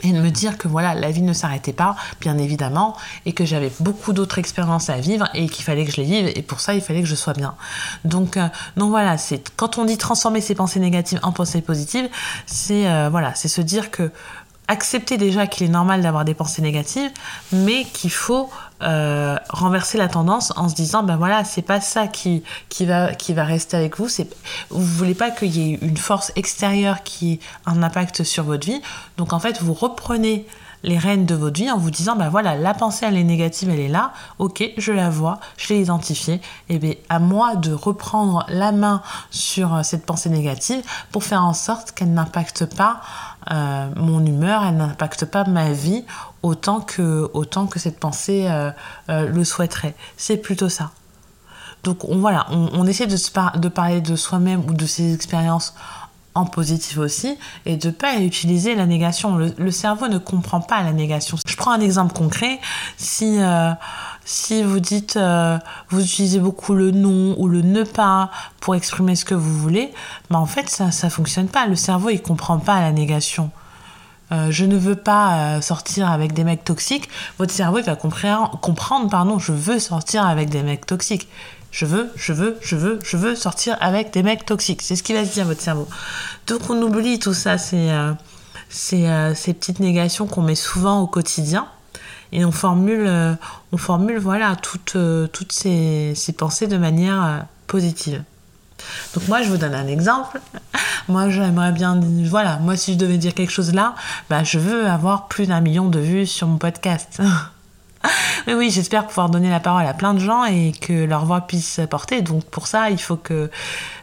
et 0.03 0.11
de 0.11 0.19
me 0.19 0.29
dire 0.29 0.57
que 0.57 0.67
voilà, 0.67 0.93
la 0.93 1.11
vie 1.11 1.21
ne 1.21 1.33
s'arrêtait 1.33 1.73
pas, 1.73 1.95
bien 2.21 2.37
évidemment, 2.37 2.95
et 3.25 3.33
que 3.33 3.45
j'avais 3.45 3.71
beaucoup 3.79 4.13
d'autres 4.13 4.37
expériences 4.37 4.89
à 4.89 4.97
vivre 4.97 5.27
et 5.33 5.47
qu'il 5.47 5.63
fallait 5.63 5.85
que 5.85 5.91
je 5.91 5.97
les 5.97 6.03
vive, 6.03 6.31
et 6.35 6.41
pour 6.41 6.59
ça, 6.59 6.73
il 6.73 6.81
fallait 6.81 7.01
que 7.01 7.07
je 7.07 7.15
sois 7.15 7.33
bien. 7.33 7.55
Donc, 8.03 8.37
euh, 8.37 8.47
voilà, 8.75 9.17
c'est 9.17 9.51
quand 9.55 9.77
on 9.77 9.85
dit 9.85 9.97
transformer 9.97 10.41
ses 10.41 10.55
pensées 10.55 10.79
négatives 10.79 11.19
en 11.23 11.31
pensées 11.31 11.61
positives, 11.61 12.09
c'est 12.45 12.87
euh, 12.87 13.09
voilà, 13.09 13.33
c'est 13.35 13.47
se 13.47 13.61
dire 13.61 13.91
que 13.91 14.11
accepter 14.67 15.17
déjà 15.17 15.47
qu'il 15.47 15.67
est 15.67 15.71
normal 15.71 16.01
d'avoir 16.01 16.25
des 16.25 16.33
pensées 16.33 16.61
négatives, 16.61 17.11
mais 17.51 17.83
qu'il 17.85 18.11
faut 18.11 18.49
euh, 18.85 19.37
renverser 19.49 19.97
la 19.97 20.07
tendance 20.07 20.53
en 20.57 20.69
se 20.69 20.75
disant 20.75 21.01
ben 21.01 21.17
voilà 21.17 21.43
c'est 21.43 21.63
pas 21.63 21.81
ça 21.81 22.07
qui, 22.07 22.43
va, 22.81 23.15
qui 23.15 23.33
va 23.33 23.43
rester 23.43 23.75
avec 23.75 23.97
vous 23.97 24.07
c'est 24.07 24.29
vous 24.69 24.85
voulez 24.85 25.15
pas 25.15 25.31
qu'il 25.31 25.55
y 25.55 25.73
ait 25.73 25.79
une 25.81 25.97
force 25.97 26.31
extérieure 26.35 27.01
qui 27.03 27.33
ait 27.33 27.39
un 27.65 27.81
impact 27.81 28.23
sur 28.23 28.43
votre 28.43 28.67
vie. 28.67 28.81
Donc 29.17 29.33
en 29.33 29.39
fait 29.39 29.61
vous 29.61 29.73
reprenez 29.73 30.45
les 30.83 30.99
rênes 30.99 31.25
de 31.25 31.33
votre 31.33 31.59
vie 31.59 31.71
en 31.71 31.79
vous 31.79 31.89
disant 31.89 32.15
ben 32.15 32.29
voilà 32.29 32.55
la 32.55 32.75
pensée 32.75 33.07
elle 33.07 33.17
est 33.17 33.23
négative 33.23 33.69
elle 33.71 33.79
est 33.79 33.87
là. 33.87 34.13
Ok 34.37 34.63
je 34.77 34.91
la 34.91 35.09
vois 35.09 35.39
je 35.57 35.73
l'ai 35.73 35.81
identifiée. 35.81 36.39
Et 36.69 36.77
bien 36.77 36.93
à 37.09 37.19
moi 37.19 37.55
de 37.55 37.73
reprendre 37.73 38.45
la 38.49 38.71
main 38.71 39.01
sur 39.31 39.73
euh, 39.73 39.83
cette 39.83 40.05
pensée 40.05 40.29
négative 40.29 40.83
pour 41.11 41.23
faire 41.23 41.43
en 41.43 41.53
sorte 41.53 41.91
qu'elle 41.91 42.13
n'impacte 42.13 42.65
pas 42.65 43.01
euh, 43.51 43.89
mon 43.95 44.25
humeur, 44.25 44.63
elle 44.65 44.77
n'impacte 44.77 45.25
pas 45.25 45.43
ma 45.45 45.71
vie 45.71 46.03
autant 46.43 46.81
que, 46.81 47.29
autant 47.33 47.67
que 47.67 47.79
cette 47.79 47.99
pensée 47.99 48.47
euh, 48.49 48.71
euh, 49.09 49.27
le 49.27 49.43
souhaiterait. 49.43 49.95
C'est 50.17 50.37
plutôt 50.37 50.69
ça. 50.69 50.91
Donc 51.83 52.03
on, 52.05 52.17
voilà, 52.17 52.47
on, 52.49 52.85
essaie 52.87 53.05
de, 53.05 53.69
parler 53.69 54.01
de 54.01 54.15
soi-même 54.15 54.63
ou 54.67 54.73
de 54.73 54.87
ses 54.87 55.13
expériences 55.13 55.75
en 56.33 56.45
positif 56.45 56.97
aussi 56.97 57.37
et 57.67 57.77
de 57.77 57.91
pas 57.91 58.17
utiliser 58.17 58.73
la 58.73 58.87
négation. 58.87 59.37
Le, 59.37 59.71
cerveau 59.71 60.07
ne 60.07 60.17
comprend 60.17 60.61
pas 60.61 60.81
la 60.81 60.93
négation. 60.93 61.37
Je 61.47 61.55
prends 61.55 61.71
un 61.71 61.79
exemple 61.79 62.13
concret. 62.13 62.59
Si 62.97 63.37
si 64.27 64.63
vous 64.63 64.79
dites, 64.79 65.17
euh, 65.17 65.59
vous 65.89 66.03
utilisez 66.03 66.39
beaucoup 66.39 66.73
le 66.73 66.89
non 66.89 67.35
ou 67.37 67.47
le 67.47 67.61
ne 67.61 67.83
pas 67.83 68.31
pour 68.59 68.73
exprimer 68.73 69.15
ce 69.15 69.23
que 69.23 69.35
vous 69.35 69.55
voulez, 69.55 69.93
bah 70.31 70.39
en 70.39 70.47
fait 70.47 70.67
ça 70.67 70.91
ça 70.91 71.11
fonctionne 71.11 71.47
pas. 71.47 71.67
Le 71.67 71.75
cerveau 71.75 72.09
il 72.09 72.21
comprend 72.21 72.57
pas 72.57 72.81
la 72.81 72.91
négation. 72.91 73.51
Euh, 74.31 74.47
je 74.49 74.65
ne 74.65 74.75
veux 74.77 74.95
pas 74.95 75.57
euh, 75.57 75.61
sortir 75.61 76.09
avec 76.09 76.33
des 76.33 76.43
mecs 76.43 76.63
toxiques. 76.63 77.07
Votre 77.37 77.53
cerveau 77.53 77.77
il 77.77 77.85
va 77.85 77.95
comprendre, 77.95 79.09
pardon, 79.11 79.37
je 79.37 79.51
veux 79.51 79.77
sortir 79.77 80.25
avec 80.25 80.49
des 80.49 80.63
mecs 80.63 80.87
toxiques. 80.87 81.29
Je 81.69 81.85
veux, 81.85 82.11
je 82.15 82.33
veux, 82.33 82.57
je 82.61 82.75
veux, 82.75 82.99
je 83.03 83.17
veux 83.17 83.35
sortir 83.35 83.77
avec 83.79 84.11
des 84.11 84.23
mecs 84.23 84.43
toxiques. 84.43 84.81
C'est 84.81 84.95
ce 84.95 85.03
qu'il 85.03 85.15
va 85.15 85.23
se 85.23 85.33
dire 85.33 85.45
votre 85.45 85.61
cerveau. 85.61 85.87
Donc 86.47 86.61
on 86.71 86.81
oublie 86.81 87.19
tout 87.19 87.35
ça, 87.35 87.59
c'est 87.59 87.89
ces 88.69 89.53
petites 89.53 89.79
négations 89.79 90.25
qu'on 90.25 90.41
met 90.41 90.55
souvent 90.55 91.01
au 91.01 91.05
quotidien 91.05 91.67
et 92.35 92.45
on 92.45 92.51
formule, 92.51 93.09
on 93.71 93.77
formule 93.77 94.17
voilà, 94.17 94.55
toutes, 94.55 94.97
toutes 95.31 95.51
ces, 95.51 96.13
ces 96.15 96.33
pensées 96.33 96.67
de 96.67 96.77
manière 96.77 97.45
positive. 97.67 98.23
Donc 99.13 99.27
moi, 99.27 99.41
je 99.41 99.49
vous 99.49 99.57
donne 99.57 99.73
un 99.73 99.87
exemple. 99.87 100.39
Moi, 101.07 101.29
j'aimerais 101.29 101.71
bien, 101.71 101.99
voilà, 102.25 102.57
moi, 102.57 102.75
si 102.75 102.93
je 102.93 102.97
devais 102.97 103.19
dire 103.19 103.35
quelque 103.35 103.51
chose 103.51 103.75
là, 103.75 103.93
bah, 104.27 104.43
je 104.43 104.57
veux 104.57 104.87
avoir 104.87 105.27
plus 105.27 105.45
d'un 105.45 105.61
million 105.61 105.87
de 105.87 105.99
vues 105.99 106.25
sur 106.25 106.47
mon 106.47 106.57
podcast. 106.57 107.21
oui, 108.47 108.53
oui, 108.53 108.69
j'espère 108.69 109.07
pouvoir 109.07 109.29
donner 109.29 109.49
la 109.49 109.59
parole 109.59 109.85
à 109.85 109.93
plein 109.93 110.13
de 110.13 110.19
gens 110.19 110.45
et 110.45 110.71
que 110.79 111.05
leur 111.05 111.25
voix 111.25 111.41
puisse 111.41 111.79
porter. 111.89 112.21
Donc 112.21 112.43
pour 112.45 112.67
ça, 112.67 112.89
il 112.89 112.99
faut 112.99 113.15
que 113.15 113.49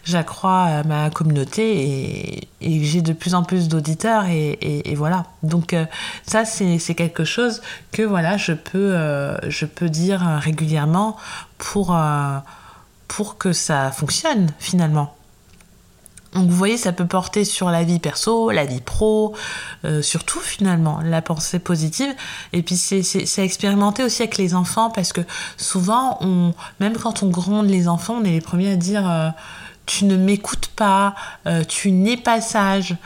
j'accrois 0.04 0.82
ma 0.84 1.10
communauté 1.10 2.48
et, 2.60 2.78
que 2.80 2.84
j'ai 2.84 3.02
de 3.02 3.12
plus 3.12 3.34
en 3.34 3.42
plus 3.42 3.68
d'auditeurs 3.68 4.24
et, 4.26 4.94
voilà. 4.96 5.24
Donc 5.42 5.72
euh, 5.72 5.84
ça, 6.26 6.44
c'est 6.44 6.94
quelque 6.94 7.24
chose 7.24 7.62
que 7.92 8.02
voilà, 8.02 8.36
je 8.36 8.52
peux, 8.52 8.92
euh, 8.94 9.36
dire 9.82 10.20
régulièrement. 10.40 11.16
Euh, 11.76 12.38
pour 13.08 13.36
que 13.36 13.52
ça 13.52 13.90
fonctionne 13.90 14.48
finalement. 14.58 15.14
Donc 16.34 16.48
vous 16.48 16.56
voyez, 16.56 16.78
ça 16.78 16.92
peut 16.92 17.06
porter 17.06 17.44
sur 17.44 17.70
la 17.70 17.84
vie 17.84 17.98
perso, 17.98 18.50
la 18.50 18.64
vie 18.64 18.80
pro, 18.80 19.34
euh, 19.84 20.00
surtout 20.00 20.40
finalement, 20.40 21.00
la 21.04 21.20
pensée 21.20 21.58
positive. 21.58 22.12
Et 22.54 22.62
puis 22.62 22.76
c'est 22.76 23.44
expérimenter 23.44 24.02
aussi 24.02 24.22
avec 24.22 24.38
les 24.38 24.54
enfants 24.54 24.88
parce 24.88 25.12
que 25.12 25.20
souvent, 25.58 26.16
on, 26.22 26.54
même 26.80 26.96
quand 26.96 27.22
on 27.22 27.28
gronde 27.28 27.68
les 27.68 27.86
enfants, 27.86 28.14
on 28.20 28.24
est 28.24 28.30
les 28.30 28.40
premiers 28.40 28.72
à 28.72 28.76
dire 28.76 29.08
euh, 29.08 29.28
tu 29.84 30.06
ne 30.06 30.16
m'écoutes 30.16 30.68
pas, 30.68 31.14
euh, 31.46 31.64
tu 31.64 31.90
n'es 31.92 32.16
pas 32.16 32.40
sage. 32.40 32.96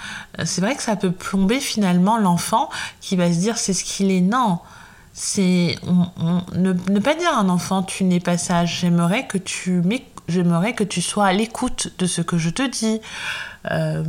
C'est 0.45 0.61
vrai 0.61 0.77
que 0.77 0.83
ça 0.83 0.95
peut 0.95 1.11
plomber 1.11 1.59
finalement 1.59 2.19
l'enfant 2.19 2.71
qui 3.01 3.17
va 3.17 3.33
se 3.33 3.39
dire 3.39 3.59
c'est 3.59 3.73
ce 3.73 3.83
qu'il 3.83 4.13
est. 4.13 4.21
Non, 4.21 4.61
c'est 5.15 5.77
ne, 6.55 6.73
pas 7.01 7.15
dire 7.15 7.31
à 7.31 7.41
un 7.41 7.49
enfant 7.49 7.83
tu 7.83 8.05
n'es 8.05 8.21
pas 8.21 8.39
sage. 8.39 8.79
J'aimerais 8.83 9.27
que 9.27 9.39
tu 9.39 9.81
j'aimerais 10.29 10.75
que 10.75 10.85
tu 10.85 11.03
sois 11.03 11.27
à 11.27 11.33
l'écoute 11.33 11.93
de 11.99 12.07
ce 12.07 12.21
que 12.21 12.39
je 12.39 12.51
te 12.51 12.63
dis. 12.69 13.01
Euh, 13.71 14.03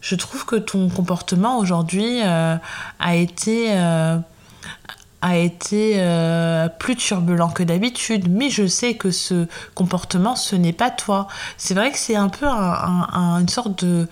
je 0.00 0.14
trouve 0.14 0.46
que 0.46 0.56
ton 0.56 0.88
comportement 0.88 1.58
aujourd'hui 1.58 2.20
euh, 2.24 2.56
a 2.98 3.16
été 3.16 3.72
euh, 3.76 4.18
a 5.22 5.36
été 5.36 6.02
plus 6.78 6.96
turbulent 6.96 7.50
que 7.50 7.62
d'habitude, 7.62 8.30
mais 8.30 8.48
je 8.48 8.66
sais 8.66 8.94
que 8.94 9.10
ce 9.10 9.46
comportement, 9.74 10.34
ce 10.34 10.56
n'est 10.56 10.72
pas 10.72 10.88
toi. 10.88 11.28
C'est 11.58 11.74
vrai 11.74 11.92
que 11.92 11.98
c'est 11.98 12.16
un 12.16 12.30
peu 12.30 12.46
une 12.46 13.48
sorte 13.50 13.84
de 13.84 14.08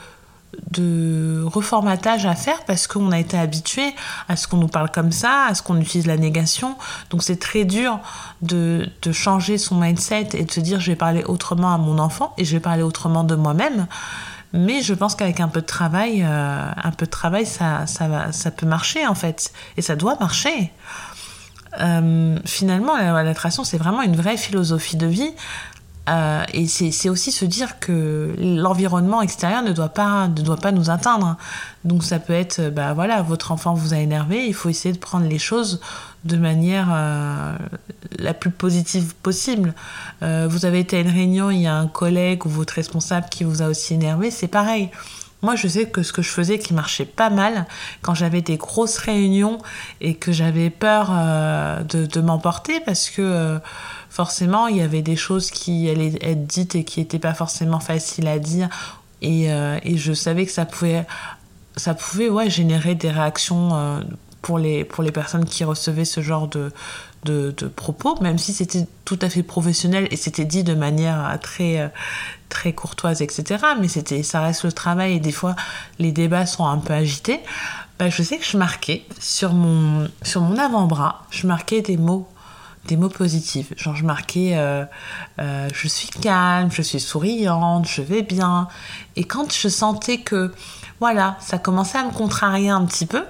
de 0.70 1.42
reformatage 1.46 2.26
à 2.26 2.34
faire 2.34 2.64
parce 2.66 2.86
qu'on 2.86 3.10
a 3.12 3.18
été 3.18 3.38
habitué 3.38 3.94
à 4.28 4.36
ce 4.36 4.46
qu'on 4.46 4.58
nous 4.58 4.68
parle 4.68 4.90
comme 4.90 5.12
ça, 5.12 5.46
à 5.48 5.54
ce 5.54 5.62
qu'on 5.62 5.80
utilise 5.80 6.06
la 6.06 6.16
négation. 6.16 6.76
Donc 7.10 7.22
c'est 7.22 7.38
très 7.38 7.64
dur 7.64 8.00
de, 8.42 8.88
changer 9.12 9.56
son 9.56 9.76
mindset 9.76 10.28
et 10.34 10.44
de 10.44 10.50
se 10.50 10.60
dire 10.60 10.80
je 10.80 10.90
vais 10.90 10.96
parler 10.96 11.24
autrement 11.24 11.72
à 11.72 11.78
mon 11.78 11.98
enfant 11.98 12.34
et 12.36 12.44
je 12.44 12.52
vais 12.52 12.60
parler 12.60 12.82
autrement 12.82 13.24
de 13.24 13.34
moi-même. 13.34 13.86
Mais 14.52 14.82
je 14.82 14.94
pense 14.94 15.14
qu'avec 15.14 15.40
un 15.40 15.48
peu 15.48 15.60
de 15.60 15.66
travail, 15.66 16.22
euh, 16.22 16.70
un 16.76 16.90
peu 16.90 17.06
de 17.06 17.10
travail, 17.10 17.44
ça, 17.44 17.86
ça, 17.86 18.32
ça 18.32 18.50
peut 18.50 18.66
marcher 18.66 19.06
en 19.06 19.14
fait. 19.14 19.52
Et 19.76 19.82
ça 19.82 19.96
doit 19.96 20.16
marcher. 20.20 20.72
Euh, 21.80 22.38
finalement, 22.44 22.96
l'attraction, 22.96 23.64
c'est 23.64 23.78
vraiment 23.78 24.02
une 24.02 24.16
vraie 24.16 24.36
philosophie 24.36 24.96
de 24.96 25.06
vie 25.06 25.32
euh, 26.08 26.44
et 26.52 26.66
c'est 26.66 27.08
aussi 27.08 27.32
se 27.32 27.44
dire 27.44 27.78
que 27.80 28.34
l'environnement 28.38 29.20
extérieur 29.22 29.62
ne 29.62 29.72
doit, 29.72 29.88
pas, 29.88 30.28
ne 30.28 30.42
doit 30.42 30.56
pas 30.56 30.72
nous 30.72 30.90
atteindre. 30.90 31.36
Donc 31.84 32.04
ça 32.04 32.18
peut 32.18 32.32
être, 32.32 32.60
euh, 32.60 32.70
bah 32.70 32.94
voilà, 32.94 33.22
votre 33.22 33.52
enfant 33.52 33.74
vous 33.74 33.94
a 33.94 33.98
énervé, 33.98 34.46
il 34.46 34.54
faut 34.54 34.68
essayer 34.68 34.92
de 34.92 34.98
prendre 34.98 35.26
les 35.26 35.38
choses 35.38 35.80
de 36.24 36.36
manière 36.36 36.88
euh, 36.92 37.56
la 38.18 38.34
plus 38.34 38.50
positive 38.50 39.14
possible. 39.22 39.74
vous 40.20 40.64
avez 40.64 40.80
été 40.80 40.96
à 40.96 41.00
une 41.00 41.10
réunion, 41.10 41.50
il 41.50 41.62
y 41.62 41.66
a 41.66 41.76
un 41.76 41.86
collègue 41.86 42.44
ou 42.44 42.48
votre 42.48 42.74
responsable 42.74 43.28
qui 43.30 43.44
vous 43.44 43.62
a 43.62 43.66
aussi 43.68 43.94
énervé, 43.94 44.30
c'est 44.30 44.48
pareil. 44.48 44.90
Moi, 45.40 45.54
je 45.54 45.68
sais 45.68 45.88
que 45.88 46.02
ce 46.02 46.12
que 46.12 46.20
je 46.20 46.30
faisais 46.30 46.58
qui 46.58 46.74
marchait 46.74 47.04
pas 47.04 47.30
mal 47.30 47.66
quand 48.02 48.12
j'avais 48.12 48.42
des 48.42 48.56
grosses 48.56 48.98
réunions 48.98 49.58
et 50.00 50.16
que 50.16 50.32
j'avais 50.32 50.68
peur 50.68 51.12
de, 51.88 52.06
de 52.06 52.20
m'emporter 52.20 52.80
parce 52.80 53.08
que 53.08 53.60
forcément, 54.18 54.66
il 54.66 54.78
y 54.78 54.80
avait 54.80 55.02
des 55.02 55.14
choses 55.14 55.52
qui 55.52 55.88
allaient 55.88 56.18
être 56.22 56.44
dites 56.44 56.74
et 56.74 56.82
qui 56.82 56.98
n'étaient 56.98 57.20
pas 57.20 57.34
forcément 57.34 57.78
faciles 57.78 58.26
à 58.26 58.40
dire. 58.40 58.68
Et, 59.22 59.52
euh, 59.52 59.78
et, 59.84 59.96
je 59.96 60.12
savais 60.12 60.44
que 60.44 60.50
ça 60.50 60.66
pouvait, 60.66 61.06
ça 61.76 61.94
pouvait 61.94 62.28
ouais, 62.28 62.50
générer 62.50 62.96
des 62.96 63.12
réactions 63.12 63.76
euh, 63.76 64.00
pour, 64.42 64.58
les, 64.58 64.82
pour 64.82 65.04
les 65.04 65.12
personnes 65.12 65.44
qui 65.44 65.62
recevaient 65.62 66.04
ce 66.04 66.20
genre 66.20 66.48
de, 66.48 66.72
de, 67.26 67.54
de 67.56 67.68
propos, 67.68 68.20
même 68.20 68.38
si 68.38 68.52
c'était 68.52 68.88
tout 69.04 69.20
à 69.22 69.30
fait 69.30 69.44
professionnel 69.44 70.08
et 70.10 70.16
c'était 70.16 70.44
dit 70.44 70.64
de 70.64 70.74
manière 70.74 71.38
très, 71.40 71.88
très 72.48 72.72
courtoise, 72.72 73.22
etc. 73.22 73.66
Mais 73.80 73.86
c'était, 73.86 74.24
ça 74.24 74.40
reste 74.40 74.64
le 74.64 74.72
travail 74.72 75.12
et 75.12 75.20
des 75.20 75.30
fois 75.30 75.54
les 76.00 76.10
débats 76.10 76.44
sont 76.44 76.66
un 76.66 76.78
peu 76.78 76.92
agités. 76.92 77.38
Bah, 78.00 78.10
je 78.10 78.24
sais 78.24 78.38
que 78.38 78.44
je 78.44 78.56
marquais 78.56 79.04
sur 79.20 79.52
mon, 79.52 80.10
sur 80.22 80.40
mon 80.40 80.58
avant-bras, 80.58 81.24
je 81.30 81.46
marquais 81.46 81.82
des 81.82 81.96
mots 81.96 82.28
des 82.88 82.96
mots 82.96 83.08
positifs. 83.08 83.72
Genre, 83.76 83.94
je 83.94 84.04
marquais 84.04 84.52
euh, 84.56 84.84
euh, 85.38 85.68
je 85.72 85.86
suis 85.86 86.08
calme, 86.08 86.70
je 86.72 86.82
suis 86.82 86.98
souriante, 86.98 87.86
je 87.86 88.02
vais 88.02 88.22
bien. 88.22 88.66
Et 89.14 89.24
quand 89.24 89.52
je 89.52 89.68
sentais 89.68 90.18
que, 90.18 90.52
voilà, 90.98 91.36
ça 91.40 91.58
commençait 91.58 91.98
à 91.98 92.04
me 92.04 92.12
contrarier 92.12 92.70
un 92.70 92.84
petit 92.84 93.06
peu, 93.06 93.24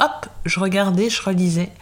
hop, 0.00 0.26
je 0.44 0.60
regardais, 0.60 1.08
je 1.08 1.22
relisais. 1.22 1.72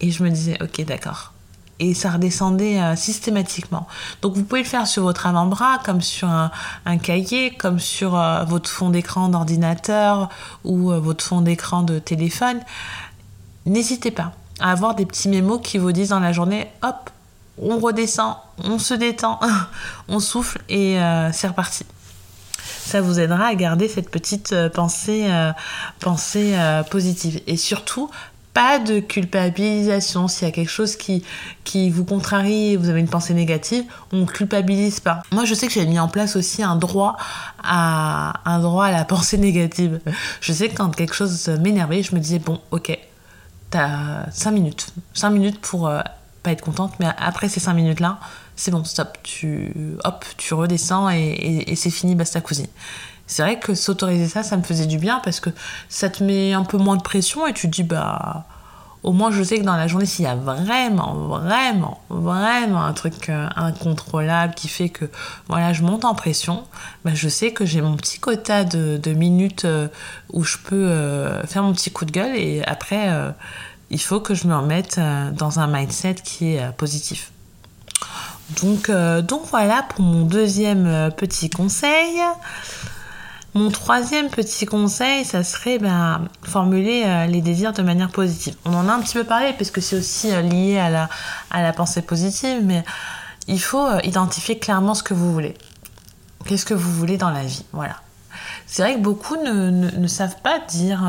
Et 0.00 0.10
je 0.10 0.22
me 0.22 0.30
disais, 0.30 0.58
ok, 0.62 0.84
d'accord. 0.84 1.32
Et 1.78 1.94
ça 1.94 2.10
redescendait 2.10 2.80
euh, 2.80 2.94
systématiquement. 2.94 3.86
Donc 4.22 4.34
vous 4.34 4.44
pouvez 4.44 4.62
le 4.62 4.68
faire 4.68 4.86
sur 4.86 5.02
votre 5.02 5.26
avant-bras, 5.26 5.78
comme 5.84 6.02
sur 6.02 6.28
un, 6.28 6.98
cahier, 6.98 7.54
comme 7.56 7.80
sur 7.80 8.10
votre 8.46 8.68
fond 8.68 8.90
d'écran 8.90 9.28
d'ordinateur 9.28 10.28
ou 10.64 10.90
votre 10.90 11.24
fond 11.24 11.40
d'écran 11.40 11.82
de 11.82 11.98
téléphone. 11.98 12.60
N'hésitez 13.64 14.10
pas 14.10 14.32
à 14.60 14.70
avoir 14.70 14.94
des 14.94 15.06
petits 15.06 15.28
mémos 15.28 15.60
qui 15.62 15.78
vous 15.78 15.92
disent 15.92 16.10
dans 16.10 16.20
la 16.20 16.32
journée, 16.32 16.70
hop, 16.82 17.10
on 17.58 17.78
redescend, 17.78 18.36
on 18.64 18.78
se 18.78 18.94
détend, 18.94 19.40
on 20.08 20.20
souffle 20.20 20.60
et 20.68 21.00
euh, 21.00 21.30
c'est 21.32 21.48
reparti. 21.48 21.84
Ça 22.84 23.00
vous 23.00 23.18
aidera 23.18 23.46
à 23.46 23.54
garder 23.54 23.88
cette 23.88 24.10
petite 24.10 24.52
euh, 24.52 24.68
pensée, 24.68 25.26
euh, 25.28 25.52
pensée 26.00 26.54
positive. 26.90 27.40
Et 27.46 27.56
surtout, 27.56 28.10
pas 28.54 28.78
de 28.78 29.00
culpabilisation. 29.00 30.28
S'il 30.28 30.46
y 30.46 30.50
a 30.50 30.54
quelque 30.54 30.70
chose 30.70 30.96
qui, 30.96 31.24
qui 31.64 31.90
vous 31.90 32.04
contrarie 32.04 32.72
et 32.72 32.76
vous 32.76 32.88
avez 32.88 33.00
une 33.00 33.08
pensée 33.08 33.34
négative, 33.34 33.84
on 34.12 34.20
ne 34.20 34.26
culpabilise 34.26 35.00
pas. 35.00 35.22
Moi, 35.32 35.44
je 35.44 35.54
sais 35.54 35.66
que 35.66 35.72
j'ai 35.72 35.84
mis 35.84 35.98
en 35.98 36.08
place 36.08 36.36
aussi 36.36 36.62
un 36.62 36.76
droit 36.76 37.16
à, 37.62 38.40
un 38.44 38.60
droit 38.60 38.86
à 38.86 38.92
la 38.92 39.04
pensée 39.14 39.36
négative. 39.36 40.00
Je 40.40 40.52
sais 40.52 40.68
que 40.68 40.76
quand 40.76 40.94
quelque 40.94 41.14
chose 41.14 41.48
m'énervait, 41.48 42.02
je 42.02 42.14
me 42.14 42.20
disais, 42.20 42.38
bon, 42.38 42.60
ok, 42.70 42.98
t'as 43.70 44.30
5 44.30 44.50
minutes. 44.50 44.88
5 45.14 45.30
minutes 45.30 45.60
pour 45.60 45.88
euh, 45.88 46.00
pas 46.42 46.52
être 46.52 46.62
contente, 46.62 46.94
mais 47.00 47.06
après 47.18 47.48
ces 47.48 47.60
5 47.60 47.74
minutes-là, 47.74 48.18
c'est 48.54 48.70
bon, 48.70 48.84
stop, 48.84 49.18
tu, 49.22 49.72
hop, 50.04 50.24
tu 50.36 50.54
redescends 50.54 51.10
et, 51.10 51.74
c'est 51.76 51.90
fini, 51.90 52.14
basta 52.14 52.40
cousine. 52.40 52.68
C'est 53.26 53.42
vrai 53.42 53.58
que 53.58 53.74
s'autoriser 53.74 54.28
ça, 54.28 54.42
ça 54.42 54.56
me 54.56 54.62
faisait 54.62 54.86
du 54.86 54.98
bien 54.98 55.20
parce 55.24 55.40
que 55.40 55.50
ça 55.88 56.08
te 56.08 56.22
met 56.22 56.52
un 56.52 56.64
peu 56.64 56.78
moins 56.78 56.96
de 56.96 57.02
pression 57.02 57.46
et 57.46 57.52
tu 57.52 57.68
te 57.68 57.74
dis, 57.74 57.82
bah, 57.82 58.46
au 59.02 59.12
moins 59.12 59.30
je 59.30 59.42
sais 59.42 59.58
que 59.58 59.64
dans 59.64 59.76
la 59.76 59.86
journée, 59.86 60.06
s'il 60.06 60.24
y 60.24 60.28
a 60.28 60.34
vraiment, 60.34 61.14
vraiment, 61.14 62.00
vraiment 62.10 62.84
un 62.84 62.92
truc 62.92 63.28
euh, 63.28 63.48
incontrôlable 63.54 64.54
qui 64.54 64.68
fait 64.68 64.88
que 64.88 65.04
voilà, 65.48 65.72
je 65.72 65.82
monte 65.82 66.04
en 66.04 66.14
pression, 66.14 66.64
bah, 67.04 67.12
je 67.14 67.28
sais 67.28 67.52
que 67.52 67.64
j'ai 67.64 67.80
mon 67.80 67.96
petit 67.96 68.18
quota 68.18 68.64
de, 68.64 69.12
minutes 69.12 69.64
euh, 69.64 69.88
où 70.32 70.42
je 70.44 70.58
peux 70.58 70.74
euh, 70.74 71.42
faire 71.46 71.62
mon 71.62 71.72
petit 71.72 71.90
coup 71.90 72.04
de 72.04 72.10
gueule 72.10 72.34
et 72.36 72.62
après, 72.66 73.08
il 73.90 74.00
faut 74.00 74.20
que 74.20 74.34
je 74.34 74.46
me 74.46 74.56
remette 74.56 75.00
dans 75.32 75.60
un 75.60 75.66
mindset 75.66 76.16
qui 76.16 76.54
est 76.54 76.72
positif. 76.76 77.30
Donc, 78.62 78.90
donc 78.90 79.42
voilà 79.50 79.84
pour 79.88 80.04
mon 80.04 80.22
deuxième 80.22 81.10
petit 81.16 81.50
conseil. 81.50 82.20
Mon 83.56 83.70
troisième 83.70 84.28
petit 84.28 84.66
conseil, 84.66 85.24
ça 85.24 85.42
serait 85.42 85.78
ben, 85.78 86.28
formuler 86.42 87.04
euh, 87.06 87.24
les 87.24 87.40
désirs 87.40 87.72
de 87.72 87.80
manière 87.80 88.10
positive. 88.10 88.54
On 88.66 88.74
en 88.74 88.86
a 88.86 88.92
un 88.92 89.00
petit 89.00 89.14
peu 89.14 89.24
parlé 89.24 89.54
parce 89.54 89.70
que 89.70 89.80
c'est 89.80 89.96
aussi 89.96 90.30
euh, 90.30 90.42
lié 90.42 90.78
à 90.78 91.08
la, 91.62 91.72
pensée 91.72 92.02
positive, 92.02 92.60
mais 92.62 92.84
il 93.48 93.58
faut 93.58 93.86
euh, 93.86 93.98
identifier 94.04 94.58
clairement 94.58 94.92
ce 94.92 95.02
que 95.02 95.14
vous 95.14 95.32
voulez. 95.32 95.54
Qu'est-ce 96.44 96.66
que 96.66 96.74
vous 96.74 96.92
voulez 96.92 97.16
dans 97.16 97.30
la 97.30 97.44
vie? 97.44 97.64
Voilà. 97.72 97.96
C'est 98.66 98.82
vrai 98.82 98.96
que 98.96 99.00
beaucoup 99.00 99.36
ne, 99.36 100.06
savent 100.06 100.36
pas 100.42 100.58
dire, 100.58 101.02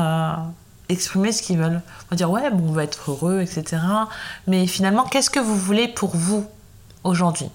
exprimer 0.88 1.32
ce 1.32 1.42
qu'ils 1.42 1.58
veulent. 1.58 1.82
On 2.06 2.10
va 2.12 2.16
dire 2.16 2.30
ouais, 2.30 2.48
on 2.50 2.72
va 2.72 2.84
être 2.84 3.10
heureux, 3.10 3.42
etc. 3.42 3.82
Mais 4.46 4.66
finalement, 4.66 5.04
qu'est-ce 5.04 5.28
que 5.28 5.40
vous 5.40 5.56
voulez 5.56 5.86
pour 5.86 6.16
vous? 6.16 6.46
Aujourd'hui. 7.08 7.50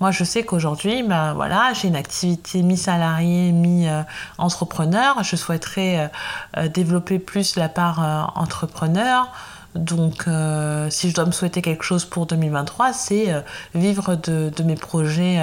Moi, 0.00 0.10
je 0.10 0.22
sais 0.24 0.44
qu'aujourd'hui, 0.44 1.02
ben, 1.02 1.34
voilà, 1.34 1.72
j'ai 1.72 1.88
une 1.88 1.96
activité 1.96 2.62
mi-salarié, 2.62 3.52
mi-entrepreneur. 3.52 5.22
Je 5.22 5.36
souhaiterais 5.36 5.98
euh, 5.98 6.08
euh, 6.56 6.68
développer 6.68 7.18
plus 7.18 7.56
la 7.56 7.68
part 7.68 8.02
euh, 8.02 8.40
entrepreneur. 8.40 9.28
Donc, 9.74 10.24
euh, 10.26 10.88
si 10.90 11.10
je 11.10 11.14
dois 11.14 11.26
me 11.26 11.32
souhaiter 11.32 11.62
quelque 11.62 11.84
chose 11.84 12.04
pour 12.04 12.26
2023, 12.26 12.92
c'est 12.92 13.32
euh, 13.32 13.40
vivre 13.74 14.14
de, 14.16 14.62
mes 14.62 14.76
projets, 14.76 15.38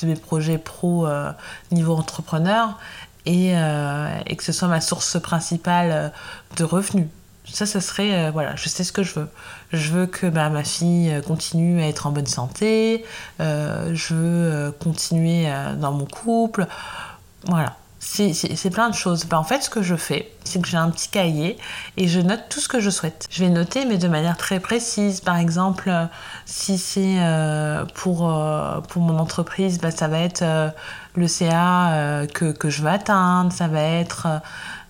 de 0.00 0.06
mes 0.06 0.16
projets 0.16 0.58
pro 0.58 1.06
niveau 1.70 1.94
entrepreneur 1.94 2.78
et, 3.26 3.52
que 3.52 4.42
ce 4.42 4.52
soit 4.52 4.68
ma 4.68 4.80
source 4.80 5.20
principale 5.20 6.12
de 6.56 6.64
revenus. 6.64 7.06
Ça, 7.52 7.66
ça 7.66 7.80
serait, 7.80 8.30
voilà, 8.30 8.56
je 8.56 8.68
sais 8.68 8.84
ce 8.84 8.92
que 8.92 9.02
je 9.02 9.14
veux. 9.14 9.28
Je 9.72 9.90
veux 9.90 10.06
que 10.06 10.26
ma 10.26 10.64
fille 10.64 11.12
continue 11.26 11.82
à 11.82 11.88
être 11.88 12.06
en 12.06 12.12
bonne 12.12 12.26
santé, 12.26 13.04
je 13.38 14.14
veux 14.14 14.72
continuer 14.80 15.48
dans 15.78 15.92
mon 15.92 16.06
couple, 16.06 16.66
voilà 17.44 17.76
c'est 18.00 18.70
plein 18.70 18.88
de 18.88 18.94
choses. 18.94 19.26
Ben, 19.26 19.36
en 19.36 19.44
fait, 19.44 19.62
ce 19.62 19.68
que 19.68 19.82
je 19.82 19.94
fais, 19.94 20.32
c'est 20.44 20.60
que 20.60 20.66
j'ai 20.66 20.78
un 20.78 20.90
petit 20.90 21.08
cahier 21.08 21.58
et 21.98 22.08
je 22.08 22.18
note 22.20 22.44
tout 22.48 22.58
ce 22.58 22.66
que 22.66 22.80
je 22.80 22.88
souhaite. 22.88 23.26
Je 23.30 23.44
vais 23.44 23.50
noter, 23.50 23.84
mais 23.84 23.98
de 23.98 24.08
manière 24.08 24.38
très 24.38 24.58
précise. 24.58 25.20
Par 25.20 25.36
exemple, 25.36 25.92
si 26.46 26.78
c'est 26.78 27.16
euh, 27.18 27.84
pour, 27.94 28.30
euh, 28.30 28.80
pour 28.80 29.02
mon 29.02 29.18
entreprise, 29.18 29.78
ben, 29.78 29.90
ça 29.90 30.08
va 30.08 30.18
être 30.20 30.42
euh, 30.42 30.70
le 31.14 31.28
CA 31.28 32.26
que, 32.32 32.52
que, 32.52 32.70
je 32.70 32.82
veux 32.82 32.88
atteindre, 32.88 33.52
ça 33.52 33.68
va 33.68 33.82
être 33.82 34.26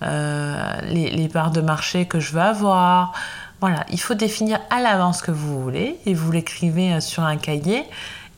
les, 0.03 1.11
les 1.11 1.29
parts 1.29 1.51
de 1.51 1.61
marché 1.61 2.07
que 2.07 2.21
je 2.21 2.33
veux 2.33 2.41
avoir. 2.41 3.13
Voilà, 3.61 3.85
il 3.91 4.01
faut 4.01 4.15
définir 4.15 4.61
à 4.71 4.81
l'avance 4.81 5.19
ce 5.19 5.23
que 5.25 5.31
vous 5.33 5.61
voulez 5.61 5.99
et 6.07 6.15
vous 6.15 6.31
l'écrivez 6.31 7.01
sur 7.01 7.25
un 7.25 7.37
cahier 7.37 7.85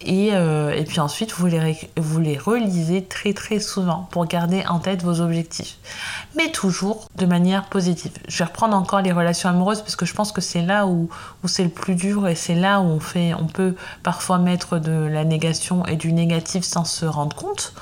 euh, 0.08 0.70
et, 0.72 0.84
puis 0.84 1.00
ensuite, 1.00 1.32
vous 1.32 1.46
les, 1.46 2.38
relisez 2.38 3.04
très 3.04 3.32
très 3.32 3.60
souvent 3.60 4.08
pour 4.10 4.26
garder 4.26 4.64
en 4.68 4.78
tête 4.78 5.02
vos 5.02 5.20
objectifs. 5.20 5.76
Mais 6.36 6.50
toujours 6.50 7.08
de 7.16 7.26
manière 7.26 7.66
positive. 7.66 8.12
Je 8.28 8.38
vais 8.38 8.44
reprendre 8.44 8.76
encore 8.76 9.02
les 9.02 9.12
relations 9.12 9.48
amoureuses 9.48 9.80
parce 9.80 9.96
que 9.96 10.06
je 10.06 10.14
pense 10.14 10.32
que 10.32 10.40
c'est 10.40 10.62
là 10.62 10.86
où, 10.86 11.08
où 11.42 11.48
c'est 11.48 11.64
le 11.64 11.70
plus 11.70 11.94
dur 11.94 12.26
et 12.28 12.34
c'est 12.34 12.54
là 12.54 12.80
où 12.80 12.84
on, 12.84 13.00
fait, 13.00 13.34
on 13.34 13.46
peut 13.46 13.74
parfois 14.02 14.38
mettre 14.38 14.78
de 14.78 14.92
la 14.92 15.24
négation 15.24 15.84
et 15.86 15.96
du 15.96 16.12
négatif 16.12 16.64
sans 16.64 16.84
se 16.84 17.06
rendre 17.06 17.36
compte. 17.36 17.74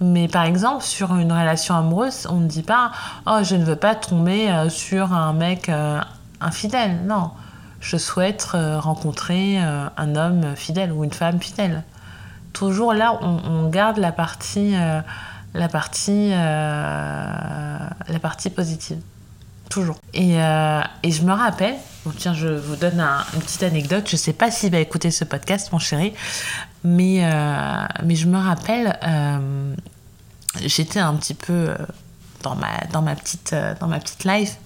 Mais 0.00 0.28
par 0.28 0.44
exemple, 0.44 0.84
sur 0.84 1.16
une 1.16 1.32
relation 1.32 1.74
amoureuse, 1.74 2.26
on 2.30 2.36
ne 2.36 2.46
dit 2.46 2.62
pas 2.62 2.92
Oh, 3.26 3.38
je 3.42 3.56
ne 3.56 3.64
veux 3.64 3.76
pas 3.76 3.94
tomber 3.94 4.50
euh, 4.50 4.68
sur 4.68 5.12
un 5.12 5.32
mec 5.32 5.68
euh, 5.68 6.00
infidèle. 6.40 7.00
Non 7.04 7.30
je 7.80 7.96
souhaite 7.96 8.48
euh, 8.54 8.80
rencontrer 8.80 9.62
euh, 9.62 9.88
un 9.96 10.16
homme 10.16 10.56
fidèle 10.56 10.92
ou 10.92 11.04
une 11.04 11.12
femme 11.12 11.40
fidèle. 11.40 11.84
Toujours 12.52 12.92
là, 12.92 13.18
on, 13.22 13.68
garde 13.68 13.98
la 13.98 14.10
partie, 14.10 14.74
euh, 14.74 15.00
la, 15.54 15.68
partie, 15.68 16.30
la 16.30 18.18
partie 18.20 18.50
positive. 18.50 18.98
Toujours. 19.68 19.96
Et, 20.12 20.32
et, 20.32 21.10
je 21.12 21.22
me 21.22 21.32
rappelle, 21.32 21.76
tiens, 22.16 22.34
je 22.34 22.48
vous 22.48 22.74
donne 22.74 23.00
une 23.34 23.40
petite 23.40 23.62
anecdote. 23.62 24.08
Je 24.08 24.14
ne 24.14 24.18
sais 24.18 24.32
pas 24.32 24.50
s'il 24.50 24.72
va 24.72 24.78
écouter 24.78 25.12
ce 25.12 25.24
podcast, 25.24 25.70
mon 25.72 25.78
chéri, 25.78 26.14
mais, 26.82 27.22
mais 28.02 28.16
je 28.16 28.26
me 28.26 28.38
rappelle, 28.38 28.98
j'étais 30.60 31.00
un 31.00 31.14
petit 31.14 31.34
peu 31.34 31.76
dans, 32.42 32.56
ma, 32.56 32.80
dans, 32.92 33.02
ma 33.02 33.14
petite, 33.14 33.54
dans 33.78 33.86
ma 33.86 34.00
petite 34.00 34.24
life, 34.24 34.56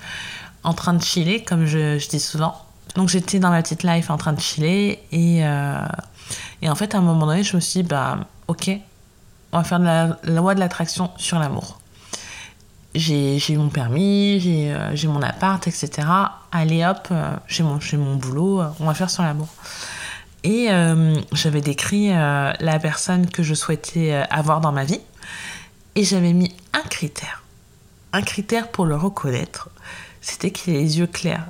en 0.62 0.72
train 0.72 0.94
de 0.94 1.02
chiller, 1.02 1.42
comme 1.42 1.66
je, 1.66 1.98
je 1.98 2.08
dis 2.08 2.20
souvent. 2.20 2.54
Donc 2.94 3.08
j'étais 3.08 3.38
dans 3.38 3.50
ma 3.50 3.62
petite 3.62 3.82
life 3.82 4.10
en 4.10 4.16
train 4.16 4.32
de 4.32 4.40
chiller 4.40 5.02
et, 5.12 5.44
euh, 5.44 5.78
et 6.60 6.68
en 6.68 6.74
fait 6.74 6.94
à 6.94 6.98
un 6.98 7.00
moment 7.00 7.26
donné 7.26 7.42
je 7.42 7.56
me 7.56 7.60
suis 7.60 7.82
dit 7.82 7.88
bah 7.88 8.18
ok 8.48 8.70
on 9.52 9.58
va 9.58 9.64
faire 9.64 9.80
de 9.80 9.84
la, 9.84 10.18
loi 10.24 10.54
de 10.54 10.60
l'attraction 10.60 11.10
sur 11.16 11.38
l'amour. 11.38 11.78
J'ai 12.94 13.52
eu 13.52 13.56
mon 13.56 13.68
permis, 13.68 14.40
j'ai 14.40 14.72
euh, 14.72 15.08
mon 15.08 15.22
appart, 15.22 15.66
etc. 15.66 16.08
Allez 16.50 16.84
hop, 16.84 17.08
euh, 17.10 17.36
j'ai 17.48 17.62
mon, 17.62 17.78
mon 17.98 18.16
boulot, 18.16 18.62
on 18.80 18.86
va 18.86 18.94
faire 18.94 19.10
sur 19.10 19.22
l'amour. 19.22 19.48
Et 20.44 20.68
j'avais 21.32 21.60
décrit 21.60 22.08
la 22.08 22.78
personne 22.80 23.30
que 23.30 23.44
je 23.44 23.54
souhaitais 23.54 24.12
avoir 24.28 24.60
dans 24.60 24.72
ma 24.72 24.84
vie 24.84 24.98
et 25.94 26.02
j'avais 26.02 26.32
mis 26.32 26.52
un 26.72 26.82
critère. 26.88 27.44
Un 28.12 28.22
critère 28.22 28.68
pour 28.68 28.84
le 28.84 28.96
reconnaître, 28.96 29.68
c'était 30.20 30.50
qu'il 30.50 30.74
ait 30.74 30.80
les 30.80 30.98
yeux 30.98 31.06
clairs 31.06 31.46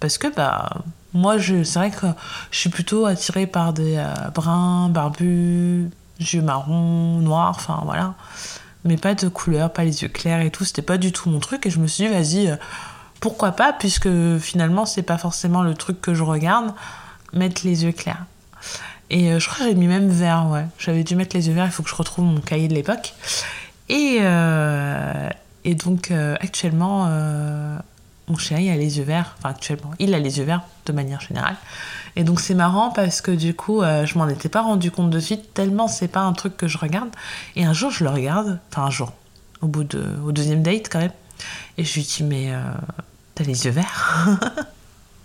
parce 0.00 0.18
que 0.18 0.28
bah 0.34 0.68
moi 1.14 1.38
je 1.38 1.62
c'est 1.64 1.78
vrai 1.78 1.90
que 1.90 2.06
je 2.50 2.58
suis 2.58 2.70
plutôt 2.70 3.06
attirée 3.06 3.46
par 3.46 3.72
des 3.72 3.96
euh, 3.96 4.12
bruns 4.34 4.88
barbus 4.88 5.90
yeux 6.20 6.42
marrons 6.42 7.18
noirs 7.20 7.54
enfin 7.56 7.82
voilà. 7.84 8.14
Mais 8.84 8.96
pas 8.96 9.14
de 9.14 9.28
couleur 9.28 9.72
pas 9.72 9.84
les 9.84 10.02
yeux 10.02 10.08
clairs 10.08 10.40
et 10.40 10.50
tout 10.50 10.64
c'était 10.64 10.82
pas 10.82 10.98
du 10.98 11.12
tout 11.12 11.28
mon 11.30 11.40
truc. 11.40 11.66
Et 11.66 11.70
je 11.70 11.78
me 11.78 11.86
suis 11.86 12.04
dit 12.04 12.10
vas-y 12.12 12.50
euh, 12.50 12.56
pourquoi 13.20 13.52
pas 13.52 13.72
puisque 13.72 14.08
finalement 14.38 14.86
c'est 14.86 15.02
pas 15.02 15.18
forcément 15.18 15.62
le 15.62 15.74
truc 15.74 16.00
que 16.00 16.14
je 16.14 16.22
regarde 16.22 16.72
mettre 17.32 17.62
les 17.64 17.84
yeux 17.84 17.92
clairs. 17.92 18.24
Et 19.08 19.32
euh, 19.32 19.38
je 19.38 19.48
crois 19.48 19.64
que 19.64 19.70
j'ai 19.70 19.74
mis 19.74 19.88
même 19.88 20.08
vert 20.08 20.46
ouais. 20.48 20.66
J'avais 20.78 21.04
dû 21.04 21.16
mettre 21.16 21.36
les 21.36 21.48
yeux 21.48 21.54
verts 21.54 21.66
il 21.66 21.72
faut 21.72 21.82
que 21.82 21.90
je 21.90 21.94
retrouve 21.94 22.24
mon 22.24 22.40
cahier 22.40 22.68
de 22.68 22.74
l'époque. 22.74 23.14
Et 23.88 24.20
et 25.64 25.74
donc 25.74 26.12
actuellement 26.40 27.08
mon 28.28 28.36
chéri 28.36 28.70
a 28.70 28.76
les 28.76 28.98
yeux 28.98 29.04
verts, 29.04 29.36
enfin 29.38 29.50
actuellement, 29.50 29.92
il 29.98 30.14
a 30.14 30.18
les 30.18 30.38
yeux 30.38 30.44
verts 30.44 30.62
de 30.86 30.92
manière 30.92 31.20
générale. 31.20 31.56
Et 32.16 32.24
donc 32.24 32.40
c'est 32.40 32.54
marrant 32.54 32.90
parce 32.90 33.20
que 33.20 33.30
du 33.30 33.54
coup, 33.54 33.82
euh, 33.82 34.06
je 34.06 34.18
m'en 34.18 34.28
étais 34.28 34.48
pas 34.48 34.62
rendu 34.62 34.90
compte 34.90 35.10
de 35.10 35.20
suite, 35.20 35.54
tellement 35.54 35.86
c'est 35.86 36.08
pas 36.08 36.20
un 36.20 36.32
truc 36.32 36.56
que 36.56 36.66
je 36.66 36.78
regarde. 36.78 37.10
Et 37.54 37.64
un 37.64 37.72
jour, 37.72 37.90
je 37.90 38.04
le 38.04 38.10
regarde, 38.10 38.58
enfin 38.70 38.86
un 38.86 38.90
jour, 38.90 39.12
au 39.60 39.66
bout 39.66 39.84
de, 39.84 40.02
au 40.24 40.32
deuxième 40.32 40.62
date 40.62 40.88
quand 40.90 40.98
même, 40.98 41.12
et 41.78 41.84
je 41.84 41.94
lui 41.94 42.02
dis, 42.02 42.22
mais 42.22 42.52
euh, 42.52 42.60
t'as 43.34 43.44
les 43.44 43.66
yeux 43.66 43.70
verts? 43.70 44.38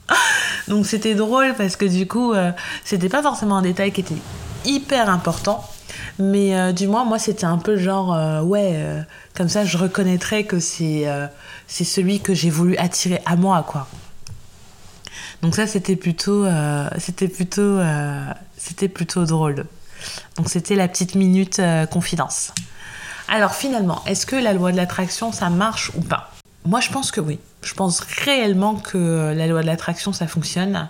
Donc 0.68 0.86
c'était 0.86 1.16
drôle 1.16 1.56
parce 1.58 1.76
que 1.76 1.86
du 1.86 2.08
coup, 2.08 2.34
euh, 2.34 2.52
c'était 2.84 3.10
pas 3.10 3.22
forcément 3.24 3.58
un 3.58 3.62
détail 3.62 3.92
qui 3.92 4.02
était 4.02 4.16
hyper 4.66 5.10
important, 5.10 5.68
mais 6.20 6.74
du 6.74 6.88
moins, 6.88 7.06
moi 7.06 7.20
c'était 7.20 7.46
un 7.46 7.58
peu 7.58 7.78
genre, 7.78 8.44
ouais, 8.46 9.04
comme 9.36 9.50
ça 9.50 9.66
je 9.66 9.78
reconnaîtrais 9.78 10.44
que 10.44 10.60
c'est 10.60 11.08
c'est 11.68 11.86
celui 11.86 12.20
que 12.20 12.34
j'ai 12.34 12.50
voulu 12.50 12.76
attirer 12.78 13.22
à 13.26 13.38
moi, 13.38 13.64
quoi. 13.68 13.88
Donc 15.42 15.56
ça, 15.56 15.68
c'était 15.68 15.96
plutôt, 15.96 16.46
euh, 16.46 16.88
c'était 17.00 17.28
plutôt, 17.28 17.62
euh, 17.62 18.26
c'était 18.58 18.90
plutôt 18.90 19.26
drôle. 19.26 19.66
Donc 20.36 20.50
c'était 20.50 20.76
la 20.76 20.88
petite 20.88 21.16
minute 21.16 21.60
euh, 21.60 21.86
confidence. 21.86 22.52
Alors 23.28 23.54
finalement, 23.54 24.04
est-ce 24.06 24.26
que 24.26 24.36
la 24.36 24.54
loi 24.54 24.72
de 24.72 24.78
l'attraction, 24.78 25.32
ça 25.32 25.50
marche 25.50 25.92
ou 25.96 26.02
pas? 26.02 26.32
Moi, 26.66 26.80
je 26.80 26.90
pense 26.90 27.12
que 27.12 27.22
oui. 27.22 27.40
Je 27.64 27.74
pense 27.74 28.02
réellement 28.02 28.76
que 28.76 29.34
la 29.36 29.48
loi 29.48 29.62
de 29.62 29.68
l'attraction, 29.68 30.14
ça 30.14 30.28
fonctionne. 30.28 30.90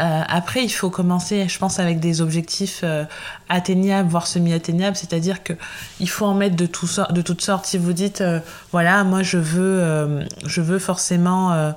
Euh, 0.00 0.22
après, 0.28 0.64
il 0.64 0.68
faut 0.68 0.90
commencer, 0.90 1.48
je 1.48 1.58
pense, 1.58 1.80
avec 1.80 1.98
des 1.98 2.20
objectifs 2.20 2.80
euh, 2.84 3.04
atteignables, 3.48 4.08
voire 4.08 4.26
semi-atteignables, 4.26 4.96
c'est-à-dire 4.96 5.42
qu'il 5.42 6.08
faut 6.08 6.26
en 6.26 6.34
mettre 6.34 6.56
de, 6.56 6.66
tout 6.66 6.88
de 7.10 7.22
toutes 7.22 7.40
sortes. 7.40 7.66
Si 7.66 7.78
vous 7.78 7.92
dites, 7.92 8.20
euh, 8.20 8.38
voilà, 8.70 9.02
moi 9.02 9.22
je 9.22 9.38
veux, 9.38 10.26
je 10.44 10.60
veux 10.60 10.78
forcément 10.78 11.74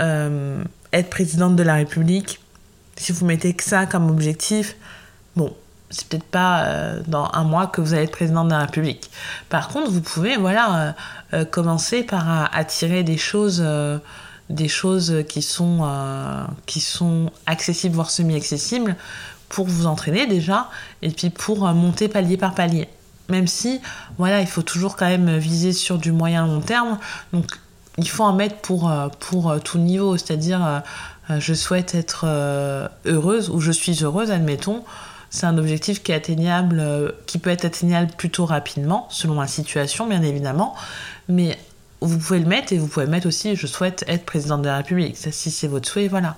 être 0.00 1.10
présidente 1.10 1.56
de 1.56 1.62
la 1.62 1.74
République, 1.74 2.40
si 2.96 3.12
vous 3.12 3.26
mettez 3.26 3.54
que 3.54 3.62
ça 3.62 3.86
comme 3.86 4.10
objectif, 4.10 4.76
bon, 5.36 5.54
c'est 5.90 6.06
peut-être 6.08 6.24
pas 6.24 6.66
dans 7.06 7.30
un 7.32 7.44
mois 7.44 7.66
que 7.66 7.80
vous 7.80 7.94
allez 7.94 8.04
être 8.04 8.12
présidente 8.12 8.48
de 8.48 8.52
la 8.52 8.60
République. 8.60 9.10
Par 9.48 9.68
contre, 9.68 9.90
vous 9.90 10.00
pouvez, 10.00 10.36
voilà, 10.36 10.94
commencer 11.50 12.02
par 12.02 12.54
attirer 12.54 13.02
des 13.02 13.18
choses 13.18 13.62
des 14.50 14.68
choses 14.68 15.24
qui 15.28 15.42
sont, 15.42 15.78
euh, 15.82 16.44
qui 16.66 16.80
sont 16.80 17.30
accessibles, 17.46 17.94
voire 17.94 18.10
semi-accessibles, 18.10 18.96
pour 19.48 19.66
vous 19.66 19.86
entraîner 19.86 20.26
déjà, 20.26 20.68
et 21.02 21.10
puis 21.10 21.30
pour 21.30 21.66
euh, 21.66 21.72
monter 21.72 22.08
palier 22.08 22.36
par 22.36 22.54
palier. 22.54 22.88
Même 23.28 23.46
si, 23.46 23.80
voilà, 24.18 24.40
il 24.40 24.46
faut 24.46 24.62
toujours 24.62 24.96
quand 24.96 25.06
même 25.06 25.38
viser 25.38 25.72
sur 25.72 25.98
du 25.98 26.10
moyen 26.10 26.46
long 26.46 26.60
terme, 26.60 26.98
donc 27.32 27.46
il 27.96 28.08
faut 28.08 28.24
en 28.24 28.32
mettre 28.32 28.56
pour, 28.56 28.90
euh, 28.90 29.08
pour 29.20 29.60
tout 29.62 29.78
niveau, 29.78 30.16
c'est-à-dire 30.16 30.82
je 31.28 31.54
souhaite 31.54 31.94
être 31.94 32.24
heureuse 33.06 33.50
ou 33.50 33.60
je 33.60 33.70
suis 33.70 34.02
heureuse, 34.02 34.32
admettons, 34.32 34.82
c'est 35.30 35.46
un 35.46 35.58
objectif 35.58 36.02
qui 36.02 36.10
est 36.10 36.16
atteignable, 36.16 37.14
qui 37.26 37.38
peut 37.38 37.50
être 37.50 37.64
atteignable 37.64 38.10
plutôt 38.16 38.46
rapidement, 38.46 39.06
selon 39.10 39.40
la 39.40 39.46
situation 39.46 40.08
bien 40.08 40.22
évidemment, 40.22 40.74
mais 41.28 41.56
vous 42.00 42.18
pouvez 42.18 42.38
le 42.38 42.46
mettre 42.46 42.72
et 42.72 42.78
vous 42.78 42.86
pouvez 42.86 43.06
mettre 43.06 43.26
aussi 43.26 43.56
je 43.56 43.66
souhaite 43.66 44.04
être 44.08 44.24
présidente 44.24 44.62
de 44.62 44.66
la 44.66 44.78
République. 44.78 45.16
Ça, 45.16 45.32
si 45.32 45.50
c'est 45.50 45.66
votre 45.66 45.88
souhait, 45.88 46.08
voilà. 46.08 46.36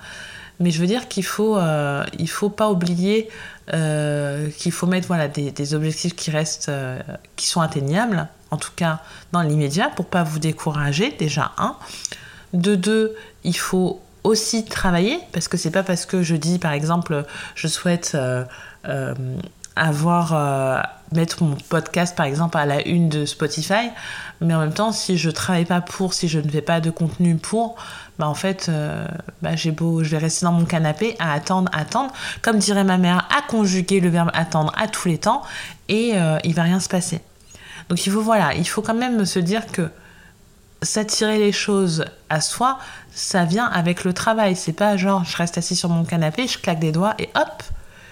Mais 0.61 0.71
je 0.71 0.81
veux 0.81 0.87
dire 0.87 1.09
qu'il 1.09 1.25
faut, 1.25 1.57
euh, 1.57 2.05
il 2.19 2.29
faut 2.29 2.51
pas 2.51 2.71
oublier 2.71 3.29
euh, 3.73 4.49
qu'il 4.51 4.73
faut 4.73 4.87
mettre 4.87 5.09
voilà 5.09 5.27
des, 5.29 5.75
objectifs 5.75 6.15
qui 6.15 6.31
restent, 6.31 6.69
euh, 6.69 7.01
qui 7.37 7.47
sont 7.47 7.61
atteignables, 7.61 8.29
en 8.51 8.57
tout 8.57 8.71
cas 8.77 9.01
dans 9.33 9.43
l'immédiat, 9.43 9.89
pour 9.89 10.07
pas 10.07 10.23
vous 10.23 10.39
décourager. 10.39 11.15
Déjà 11.19 11.53
un. 11.59 11.77
De 12.53 12.75
deux, 12.75 13.17
il 13.45 13.57
faut 13.57 14.01
aussi 14.25 14.65
travailler 14.65 15.19
parce 15.33 15.49
que 15.49 15.57
c'est 15.57 15.71
pas 15.71 15.83
parce 15.83 16.07
que 16.07 16.23
je 16.23 16.37
dis 16.37 16.61
par 16.61 16.73
exemple 16.73 17.25
je 17.57 17.67
souhaite 17.67 18.17
avoir 19.77 20.87
mettre 21.13 21.43
mon 21.43 21.57
podcast 21.69 22.17
par 22.17 22.27
exemple 22.27 22.57
à 22.57 22.67
la 22.67 22.87
une 22.87 23.09
de 23.09 23.27
Spotify 23.27 23.91
mais 24.41 24.55
en 24.55 24.61
même 24.61 24.73
temps 24.73 24.93
si 24.93 25.19
je 25.19 25.31
travaille 25.31 25.65
pas 25.65 25.81
pour 25.81 26.15
si 26.15 26.29
je 26.29 26.39
ne 26.39 26.49
fais 26.49 26.63
pas 26.63 26.81
de 26.81 26.91
contenu 26.91 27.37
pour 27.37 27.77
bah 28.19 28.29
en 28.29 28.35
fait 28.35 28.71
bah 29.43 29.57
j'ai 29.57 29.71
beau 29.71 30.03
je 30.03 30.11
vais 30.11 30.19
rester 30.19 30.47
dans 30.47 30.53
mon 30.53 30.65
canapé 30.65 31.17
à 31.19 31.33
attendre 31.33 31.71
attendre 31.75 32.13
comme 32.41 32.59
dirait 32.59 32.85
ma 32.85 32.99
mère 32.99 33.29
à 33.37 33.43
conjuguer 33.43 34.01
le 34.01 34.09
verbe 34.09 34.31
attendre 34.33 34.73
à 34.77 34.89
tous 34.89 35.09
les 35.09 35.19
temps 35.19 35.43
et 35.89 36.15
il 36.45 36.55
va 36.55 36.63
rien 36.63 36.81
se 36.81 36.89
passer 36.89 37.21
donc 37.89 38.07
il 38.07 38.11
faut 38.11 38.23
voilà 38.23 38.55
il 38.55 38.67
faut 38.67 38.83
quand 38.83 38.95
même 38.95 39.25
se 39.27 39.39
dire 39.39 39.67
que 39.67 39.91
s'attirer 40.83 41.39
les 41.39 41.53
choses 41.53 42.05
à 42.29 42.41
soi, 42.41 42.79
ça 43.15 43.45
vient 43.45 43.67
avec 43.67 44.05
le 44.05 44.13
travail. 44.13 44.57
C'est 44.57 44.73
pas 44.73 44.97
genre 44.97 45.25
je 45.25 45.37
reste 45.37 45.57
assis 45.59 45.77
sur 45.77 45.89
mon 45.89 46.05
canapé, 46.05 46.47
je 46.47 46.59
claque 46.59 46.81
des 46.81 46.93
doigts 46.93 47.15
et 47.19 47.31
hop, 47.35 47.63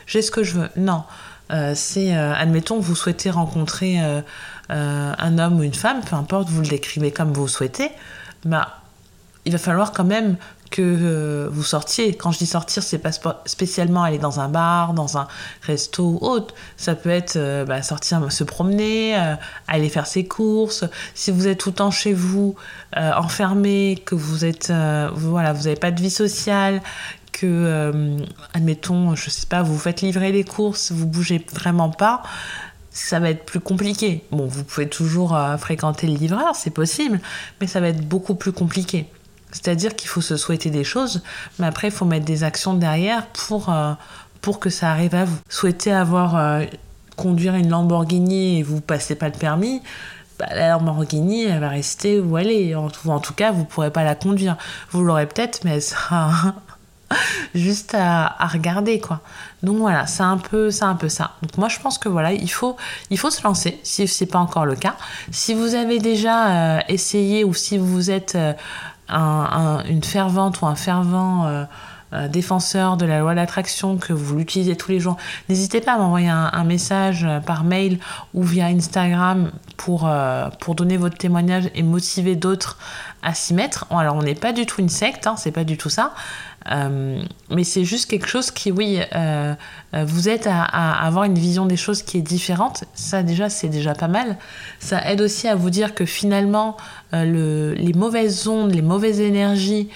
j'ai 0.06 0.22
ce 0.22 0.30
que 0.30 0.42
je 0.42 0.54
veux. 0.54 0.68
Non, 0.76 1.02
euh, 1.02 1.29
c'est 1.74 2.16
euh, 2.16 2.34
admettons 2.34 2.78
vous 2.78 2.94
souhaitez 2.94 3.30
rencontrer 3.30 3.98
euh, 4.00 4.22
un 4.68 5.38
homme 5.38 5.58
ou 5.58 5.62
une 5.62 5.74
femme, 5.74 6.00
peu 6.08 6.16
importe, 6.16 6.48
vous 6.48 6.62
le 6.62 6.68
décrivez 6.68 7.10
comme 7.10 7.32
vous 7.32 7.48
souhaitez, 7.48 7.90
bah 8.44 8.76
il 9.44 9.52
va 9.52 9.58
falloir 9.58 9.92
quand 9.92 10.04
même 10.04 10.36
que 10.70 10.82
euh, 10.82 11.48
vous 11.50 11.62
sortiez. 11.62 12.14
Quand 12.14 12.30
je 12.30 12.38
dis 12.38 12.46
sortir, 12.46 12.82
c'est 12.82 12.98
pas 12.98 13.10
spécialement 13.44 14.02
aller 14.02 14.18
dans 14.18 14.40
un 14.40 14.48
bar, 14.48 14.94
dans 14.94 15.18
un 15.18 15.26
resto 15.62 16.04
ou 16.04 16.18
autre. 16.24 16.54
Ça 16.76 16.94
peut 16.94 17.10
être 17.10 17.36
euh, 17.36 17.64
bah, 17.64 17.82
sortir, 17.82 18.30
se 18.30 18.44
promener, 18.44 19.18
euh, 19.18 19.34
aller 19.66 19.88
faire 19.88 20.06
ses 20.06 20.24
courses. 20.24 20.84
Si 21.14 21.30
vous 21.30 21.48
êtes 21.48 21.58
tout 21.58 21.70
le 21.70 21.74
temps 21.74 21.90
chez 21.90 22.12
vous, 22.12 22.54
enfermé, 22.96 24.02
que 24.04 24.14
vous 24.14 24.44
êtes, 24.44 24.72
voilà, 25.12 25.52
vous 25.52 25.64
n'avez 25.64 25.76
pas 25.76 25.90
de 25.90 26.00
vie 26.00 26.10
sociale, 26.10 26.82
que, 27.32 28.16
admettons, 28.54 29.14
je 29.14 29.30
sais 29.30 29.46
pas, 29.46 29.62
vous 29.62 29.78
faites 29.78 30.02
livrer 30.02 30.32
les 30.32 30.44
courses, 30.44 30.92
vous 30.92 31.06
bougez 31.06 31.44
vraiment 31.52 31.90
pas 31.90 32.22
ça 32.92 33.20
va 33.20 33.30
être 33.30 33.44
plus 33.44 33.60
compliqué. 33.60 34.24
Bon, 34.32 34.46
vous 34.46 34.64
pouvez 34.64 34.88
toujours 34.88 35.38
fréquenter 35.58 36.08
le 36.08 36.14
livreur, 36.14 36.56
c'est 36.56 36.70
possible, 36.70 37.20
mais 37.60 37.68
ça 37.68 37.80
va 37.80 37.88
être 37.88 38.06
beaucoup 38.06 38.34
plus 38.34 38.50
compliqué. 38.50 39.06
C'est-à-dire 39.52 39.96
qu'il 39.96 40.08
faut 40.08 40.20
se 40.20 40.36
souhaiter 40.36 40.70
des 40.70 40.84
choses, 40.84 41.22
mais 41.58 41.66
après, 41.66 41.88
il 41.88 41.92
faut 41.92 42.04
mettre 42.04 42.24
des 42.24 42.44
actions 42.44 42.74
derrière 42.74 43.26
pour, 43.26 43.70
euh, 43.70 43.92
pour 44.40 44.60
que 44.60 44.70
ça 44.70 44.90
arrive 44.90 45.14
à 45.14 45.24
vous. 45.24 45.36
Souhaiter 45.48 45.92
avoir, 45.92 46.36
euh, 46.36 46.64
conduire 47.16 47.54
une 47.54 47.68
Lamborghini 47.68 48.58
et 48.58 48.62
vous 48.62 48.80
passez 48.80 49.14
pas 49.14 49.28
le 49.28 49.34
permis, 49.34 49.82
bah, 50.38 50.46
la 50.54 50.70
Lamborghini, 50.70 51.44
elle 51.44 51.60
va 51.60 51.68
rester 51.68 52.20
où 52.20 52.38
elle 52.38 52.50
est. 52.50 52.74
En, 52.74 52.88
en 53.06 53.20
tout 53.20 53.34
cas, 53.34 53.50
vous 53.50 53.64
pourrez 53.64 53.90
pas 53.90 54.04
la 54.04 54.14
conduire. 54.14 54.56
Vous 54.92 55.02
l'aurez 55.02 55.26
peut-être, 55.26 55.64
mais 55.64 55.72
elle 55.72 55.82
sera 55.82 56.54
juste 57.54 57.94
à, 57.94 58.36
regarder, 58.46 59.00
quoi. 59.00 59.20
Donc 59.62 59.78
voilà, 59.78 60.06
c'est 60.06 60.22
un 60.22 60.38
peu, 60.38 60.70
c'est 60.70 60.84
un 60.84 60.94
peu 60.94 61.08
ça. 61.08 61.32
Donc 61.42 61.58
moi, 61.58 61.68
je 61.68 61.78
pense 61.78 61.98
que 61.98 62.08
voilà, 62.08 62.32
il 62.32 62.50
faut, 62.50 62.76
il 63.10 63.18
faut 63.18 63.30
se 63.30 63.42
lancer 63.42 63.78
si 63.82 64.08
c'est 64.08 64.26
pas 64.26 64.38
encore 64.38 64.66
le 64.66 64.76
cas. 64.76 64.96
Si 65.30 65.54
vous 65.54 65.74
avez 65.74 65.98
déjà 65.98 66.76
euh, 66.76 66.80
essayé 66.88 67.44
ou 67.44 67.52
si 67.54 67.78
vous 67.78 68.10
êtes 68.10 68.36
une 69.10 70.04
fervente 70.04 70.60
ou 70.60 70.66
un 70.66 70.74
fervent 70.74 71.46
euh, 71.46 71.64
euh, 72.12 72.28
défenseur 72.28 72.96
de 72.96 73.06
la 73.06 73.20
loi 73.20 73.34
d'attraction, 73.34 73.96
que 73.96 74.12
vous 74.12 74.36
l'utilisez 74.36 74.76
tous 74.76 74.90
les 74.90 75.00
jours, 75.00 75.16
n'hésitez 75.48 75.80
pas 75.80 75.92
à 75.94 75.98
m'envoyer 75.98 76.28
un, 76.28 76.64
message 76.64 77.24
euh, 77.24 77.40
par 77.40 77.64
mail 77.64 77.98
ou 78.34 78.42
via 78.42 78.66
Instagram 78.66 79.50
pour, 79.76 80.10
pour 80.60 80.74
donner 80.74 80.96
votre 80.96 81.16
témoignage 81.16 81.70
et 81.74 81.82
motiver 81.82 82.36
d'autres 82.36 82.78
à 83.22 83.32
s'y 83.34 83.54
mettre. 83.54 83.86
Alors 83.90 84.16
on 84.16 84.22
n'est 84.22 84.34
pas 84.34 84.52
du 84.52 84.66
tout 84.66 84.80
une 84.80 84.88
secte, 84.88 85.26
hein, 85.26 85.36
c'est 85.36 85.52
pas 85.52 85.64
du 85.64 85.76
tout 85.76 85.88
ça. 85.88 86.12
Mais 86.66 87.64
c'est 87.64 87.84
juste 87.84 88.08
quelque 88.10 88.28
chose 88.28 88.50
qui, 88.50 88.70
oui, 88.70 89.00
vous 89.92 90.28
aide 90.28 90.46
à, 90.46 91.06
avoir 91.06 91.24
une 91.24 91.38
vision 91.38 91.66
des 91.66 91.76
choses 91.76 92.02
qui 92.02 92.18
est 92.18 92.22
différente. 92.22 92.84
Ça, 92.94 93.22
déjà, 93.22 93.48
c'est 93.48 93.68
déjà 93.68 93.94
pas 93.94 94.08
mal. 94.08 94.36
Ça 94.78 95.10
aide 95.10 95.20
aussi 95.20 95.48
à 95.48 95.54
vous 95.54 95.70
dire 95.70 95.94
que 95.94 96.04
finalement, 96.04 96.76
euh, 97.14 97.74
les 97.74 97.92
mauvaises 97.92 98.46
ondes, 98.46 98.74
les 98.74 98.82
mauvaises 98.82 99.20
énergies 99.20 99.88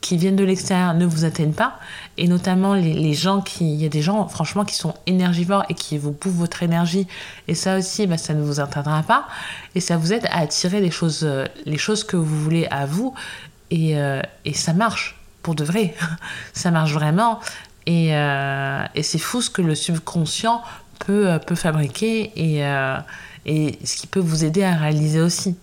qui 0.00 0.16
viennent 0.16 0.36
de 0.36 0.44
l'extérieur 0.44 0.94
ne 0.94 1.06
vous 1.06 1.24
atteignent 1.24 1.52
pas. 1.52 1.78
Et 2.16 2.28
notamment 2.28 2.74
les, 2.74 3.14
gens 3.14 3.40
qui. 3.40 3.74
Il 3.74 3.82
y 3.82 3.86
a 3.86 3.88
des 3.88 4.02
gens, 4.02 4.26
franchement, 4.28 4.64
qui 4.64 4.74
sont 4.74 4.94
énergivores 5.06 5.64
et 5.68 5.74
qui 5.74 5.98
vous 5.98 6.12
bouffent 6.12 6.34
votre 6.34 6.62
énergie. 6.62 7.06
Et 7.48 7.54
ça 7.54 7.78
aussi, 7.78 8.06
bah, 8.06 8.18
ça 8.18 8.34
ne 8.34 8.42
vous 8.42 8.60
atteindra 8.60 9.02
pas. 9.02 9.26
Et 9.74 9.80
ça 9.80 9.96
vous 9.96 10.12
aide 10.12 10.26
à 10.30 10.40
attirer 10.40 10.80
les 10.80 10.90
choses, 10.90 11.20
euh, 11.24 11.44
les 11.64 11.78
choses 11.78 12.04
que 12.04 12.16
vous 12.16 12.42
voulez 12.42 12.66
à 12.70 12.86
vous. 12.86 13.14
Euh, 13.72 14.22
et 14.44 14.54
ça 14.54 14.72
marche, 14.72 15.18
pour 15.46 15.54
de 15.54 15.64
vrai. 15.64 15.94
ça 16.52 16.72
marche 16.72 16.92
vraiment. 16.92 17.40
Et, 17.86 18.08
et 18.08 19.02
c'est 19.04 19.18
fou 19.18 19.40
ce 19.40 19.48
que 19.48 19.62
le 19.62 19.76
subconscient 19.76 20.60
peut, 20.98 21.38
peut 21.46 21.54
fabriquer 21.54 22.32
et, 22.34 22.62
et 23.44 23.78
ce 23.84 23.94
qui 23.94 24.08
peut 24.08 24.18
vous 24.18 24.44
aider 24.44 24.64
à 24.64 24.74
réaliser 24.74 25.20
aussi. 25.20 25.56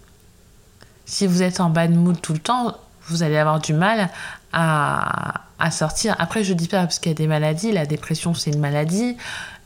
Si 1.06 1.28
vous 1.28 1.44
êtes 1.44 1.60
en 1.60 1.70
bad 1.70 1.92
mood 1.92 2.20
tout 2.22 2.32
le 2.32 2.40
temps, 2.40 2.78
vous 3.08 3.24
allez 3.24 3.38
avoir 3.38 3.60
du 3.60 3.74
mal 3.74 4.10
à, 4.54 5.42
sortir. 5.72 6.16
Après, 6.20 6.44
je 6.44 6.54
dis 6.54 6.68
pas 6.68 6.82
parce 6.82 7.00
qu'il 7.00 7.12
y 7.12 7.16
a 7.16 7.18
des 7.18 7.28
maladies, 7.28 7.72
la 7.72 7.86
dépression 7.86 8.34
c'est 8.34 8.52
une 8.52 8.60
maladie, 8.60 9.16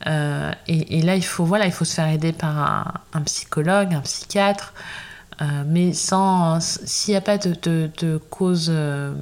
euh, 0.06 0.52
et, 0.68 1.02
là 1.02 1.16
il 1.16 1.24
faut 1.24 1.44
voilà, 1.44 1.66
il 1.66 1.72
faut 1.72 1.84
se 1.84 1.94
faire 1.94 2.08
aider 2.08 2.32
par 2.32 3.02
un, 3.12 3.20
psychologue, 3.22 3.94
un 3.94 4.00
psychiatre, 4.00 4.74
euh, 5.42 5.64
mais 5.66 5.92
sans 5.92 6.60
s'il 6.60 7.12
n'y 7.12 7.16
a 7.18 7.20
pas 7.20 7.36
de, 7.36 8.20
cause, 8.30 8.68
euh, 8.70 9.12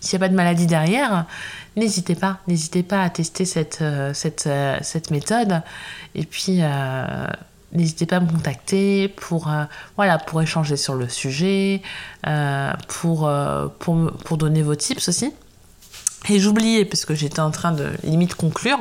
s'il 0.00 0.18
n'y 0.18 0.24
a 0.24 0.26
pas 0.26 0.30
de 0.30 0.36
maladie 0.36 0.66
derrière, 0.66 1.26
n'hésitez 1.76 2.14
pas, 2.14 2.38
n'hésitez 2.46 2.82
pas 2.82 3.02
à 3.02 3.10
tester 3.10 3.44
cette, 3.44 3.82
cette, 4.12 4.48
cette 4.82 5.10
méthode, 5.10 5.62
et 6.14 6.24
puis 6.24 6.62
N'hésitez 7.72 8.06
pas 8.06 8.16
à 8.16 8.20
me 8.20 8.30
contacter 8.30 9.08
pour, 9.08 9.50
euh, 9.50 9.64
voilà, 9.96 10.18
pour 10.18 10.40
échanger 10.40 10.78
sur 10.78 10.94
le 10.94 11.08
sujet, 11.08 11.82
euh, 12.26 12.72
pour, 12.88 13.28
euh, 13.28 13.68
pour, 13.78 14.10
pour, 14.24 14.38
donner 14.38 14.62
vos 14.62 14.74
tips 14.74 15.06
aussi. 15.08 15.34
Et 16.30 16.38
j'oubliais, 16.38 16.86
parce 16.86 17.04
que 17.04 17.14
j'étais 17.14 17.40
en 17.40 17.50
train 17.50 17.72
de 17.72 17.90
limite 18.04 18.34
conclure, 18.34 18.78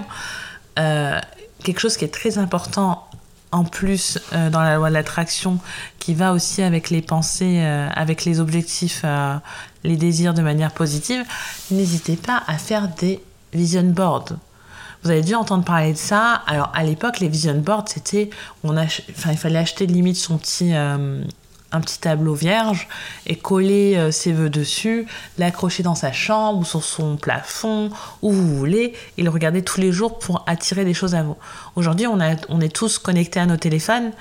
quelque 0.75 1.79
chose 1.79 1.97
qui 1.97 2.05
est 2.05 2.13
très 2.13 2.37
important 2.37 3.07
en 3.51 3.63
plus 3.63 4.19
dans 4.31 4.61
la 4.61 4.75
loi 4.75 4.89
de 4.89 4.93
l'attraction, 4.93 5.59
qui 5.99 6.13
va 6.13 6.33
aussi 6.33 6.61
avec 6.61 6.89
les 6.89 7.01
pensées, 7.01 7.59
avec 7.61 8.25
les 8.25 8.39
objectifs, 8.39 9.03
les 9.87 9.97
désirs 9.97 10.33
de 10.33 10.41
manière 10.41 10.71
positive, 10.71 11.23
n'hésitez 11.71 12.15
pas 12.15 12.43
à 12.47 12.57
faire 12.57 12.89
des 12.89 13.21
vision 13.53 13.83
boards. 13.83 14.33
Vous 15.03 15.11
avez 15.11 15.21
dû 15.21 15.35
entendre 15.35 15.63
parler 15.63 15.93
de 15.93 15.97
ça. 15.97 16.41
Alors 16.47 16.71
à 16.73 16.83
l'époque, 16.83 17.19
les 17.19 17.29
vision 17.29 17.55
boards, 17.55 17.85
c'était, 17.87 18.29
on 18.63 18.77
enfin, 18.77 19.31
il 19.31 19.37
fallait 19.37 19.59
acheter 19.59 19.85
limite 19.85 20.17
son 20.17 20.37
petit, 20.37 20.73
euh, 20.73 21.23
un 21.71 21.81
petit 21.81 21.99
tableau 21.99 22.33
vierge 22.33 22.87
et 23.25 23.35
coller 23.35 23.95
euh, 23.95 24.11
ses 24.11 24.33
vœux 24.33 24.49
dessus, 24.49 25.05
l'accrocher 25.37 25.83
dans 25.83 25.95
sa 25.95 26.11
chambre 26.11 26.59
ou 26.59 26.65
sur 26.65 26.83
son 26.83 27.15
plafond, 27.15 27.89
où 28.21 28.31
vous 28.31 28.57
voulez, 28.57 28.93
et 29.17 29.23
le 29.23 29.29
regarder 29.29 29.61
tous 29.61 29.79
les 29.79 29.91
jours 29.91 30.19
pour 30.19 30.43
attirer 30.47 30.83
des 30.83 30.93
choses 30.93 31.15
à 31.15 31.23
vous. 31.23 31.37
Aujourd'hui, 31.75 32.07
on, 32.07 32.19
on 32.49 32.61
est 32.61 32.75
tous 32.75 32.97
connectés 32.97 33.39
à 33.39 33.45
nos 33.45 33.57
téléphones. 33.57 34.11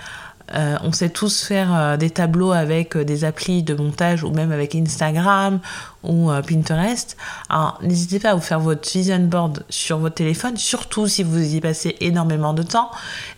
Euh, 0.54 0.76
on 0.82 0.92
sait 0.92 1.09
tous 1.09 1.44
faire 1.44 1.74
euh, 1.74 1.96
des 1.96 2.11
tableaux 2.11 2.52
avec 2.52 2.96
euh, 2.96 3.04
des 3.04 3.24
applis 3.24 3.62
de 3.62 3.74
montage 3.74 4.22
ou 4.22 4.30
même 4.30 4.52
avec 4.52 4.74
Instagram 4.74 5.61
ou 6.04 6.30
Pinterest. 6.46 7.16
Alors 7.48 7.78
n'hésitez 7.82 8.20
pas 8.20 8.30
à 8.30 8.35
vous 8.35 8.40
faire 8.40 8.61
votre 8.61 8.88
vision 8.88 9.18
board 9.18 9.64
sur 9.68 9.98
votre 9.98 10.14
téléphone, 10.14 10.56
surtout 10.56 11.09
si 11.09 11.24
vous 11.24 11.54
y 11.54 11.61
passez 11.61 11.96
énormément 12.00 12.54
de 12.54 12.62
temps 12.62 12.90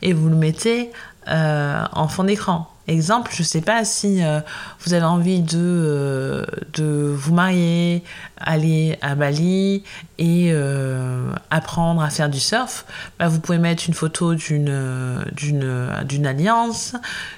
et 0.03 0.13
vous 0.13 0.29
le 0.29 0.37
mettez 0.37 0.91
en 1.27 2.09
fond 2.09 2.25
d'écran. 2.25 2.69
Exemple, 2.89 3.33
je 3.35 3.43
ne 3.43 3.47
sais 3.47 3.61
pas 3.61 3.85
si 3.85 4.25
euh, 4.25 4.41
vous 4.81 4.95
avez 4.95 5.05
envie 5.05 5.43
de, 5.43 5.59
euh, 5.59 6.47
de 6.73 7.13
vous 7.15 7.35
marier, 7.35 8.03
aller 8.39 8.99
à 9.03 9.15
Bali 9.15 9.85
et 10.17 10.49
euh, 10.53 11.31
apprendre 11.51 12.01
à 12.01 12.09
faire 12.09 12.31
du 12.31 12.41
surf, 12.41 12.87
bah, 13.19 13.29
vous 13.29 13.41
pouvez 13.41 13.59
mettre 13.59 13.85
une 13.89 13.93
photo 13.93 14.35
d'une, 14.35 14.71
alliance, 16.25 16.97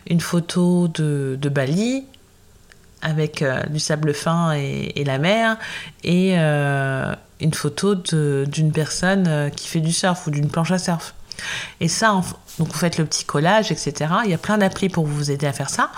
une 0.08 0.20
photo 0.20 0.86
de, 0.86 1.36
de 1.40 1.48
Bali 1.48 2.04
avec 3.02 3.44
du 3.70 3.80
sable 3.80 4.14
fin 4.14 4.52
et 4.52 5.02
la 5.04 5.18
mer 5.18 5.56
et 6.04 6.36
une 6.36 7.54
photo 7.54 7.96
d'une 7.96 8.72
personne 8.72 9.50
qui 9.56 9.66
fait 9.66 9.80
du 9.80 9.92
surf 9.92 10.28
ou 10.28 10.30
d'une 10.30 10.48
planche 10.48 10.70
à 10.70 10.78
surf. 10.78 11.14
Et 11.81 11.88
ça, 11.88 12.09
donc 12.59 12.68
vous 12.68 12.79
faites 12.79 12.98
le 12.98 13.05
petit 13.05 13.24
collage, 13.24 13.72
etc. 13.72 14.12
Il 14.24 14.31
y 14.31 14.35
a 14.35 14.38
plein 14.38 14.59
d'applis 14.59 14.88
pour 14.88 15.07
vous 15.07 15.31
aider 15.31 15.46
à 15.46 15.53
faire 15.53 15.70
ça. 15.70 15.90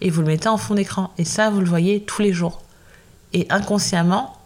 Et 0.00 0.10
vous 0.10 0.20
le 0.20 0.28
mettez 0.28 0.48
en 0.48 0.56
fond 0.56 0.74
d'écran. 0.74 1.12
Et 1.18 1.24
ça, 1.24 1.50
vous 1.50 1.60
le 1.60 1.66
voyez 1.66 2.02
tous 2.02 2.22
les 2.22 2.32
jours. 2.32 2.62
Et 3.32 3.46
inconsciemment, 3.50 4.36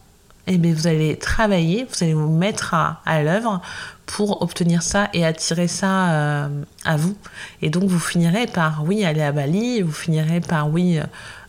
eh 0.47 0.59
bien, 0.59 0.75
vous 0.75 0.87
allez 0.87 1.17
travailler, 1.17 1.87
vous 1.89 2.05
allez 2.05 2.13
vous 2.13 2.31
mettre 2.31 2.75
à, 2.75 3.23
l'œuvre 3.23 3.63
pour 4.05 4.43
obtenir 4.43 4.83
ça 4.83 5.09
et 5.15 5.25
attirer 5.25 5.69
ça 5.69 6.11
euh, 6.11 6.49
à 6.85 6.97
vous. 6.97 7.17
Et 7.63 7.71
donc 7.71 7.85
vous 7.85 7.99
finirez 7.99 8.47
par, 8.47 8.85
oui, 8.85 9.05
aller 9.05 9.23
à 9.23 9.33
Bali, 9.33 9.81
vous 9.81 9.93
finirez 9.93 10.41
par, 10.41 10.69
oui, 10.71 11.01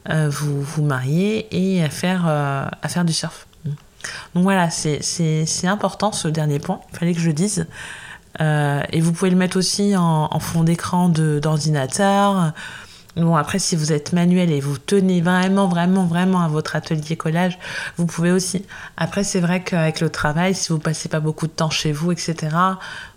euh, 0.10 0.30
vous 0.30 0.62
vous 0.62 0.84
marier 0.84 1.48
et 1.52 1.89
faire, 1.89 2.26
euh, 2.28 2.65
faire 2.88 3.04
du 3.04 3.13
surf. 3.13 3.48
Donc 4.34 4.44
voilà, 4.44 4.70
c'est 4.70 5.68
important 5.68 6.12
ce 6.12 6.28
dernier 6.28 6.60
point, 6.60 6.80
il 6.94 6.98
fallait 6.98 7.13
que 7.13 7.20
je 7.20 7.28
le 7.28 7.34
dise. 7.34 7.68
Et 8.39 9.02
vous 9.02 9.13
pouvez 9.13 9.30
le 9.30 9.38
mettre 9.38 9.58
aussi 9.58 9.95
en, 9.95 10.28
en 10.32 10.39
fond 10.39 10.63
d'écran 10.63 11.10
d'ordinateur. 11.10 12.54
Bon, 13.15 13.38
après, 13.38 13.60
si 13.60 13.78
vous 13.78 13.93
êtes 13.93 14.12
manuel 14.12 14.52
et 14.52 14.60
vous 14.60 14.78
tenez 14.78 15.21
vraiment, 15.21 15.67
vraiment, 15.67 16.04
vraiment 16.04 16.41
à 16.41 16.50
votre 16.50 16.76
atelier 16.76 17.15
collage, 17.15 17.58
vous 17.95 18.06
pouvez 18.06 18.32
aussi. 18.32 18.65
Après, 18.98 19.24
c'est 19.24 19.39
vrai 19.39 19.63
qu'avec 19.63 20.02
le 20.02 20.10
travail, 20.10 20.54
si 20.54 20.69
vous 20.69 20.80
passez 20.80 21.08
pas 21.08 21.21
beaucoup 21.21 21.48
de 21.48 21.54
temps 21.54 21.69
chez 21.69 21.93
vous, 21.93 22.12
etc., 22.12 22.36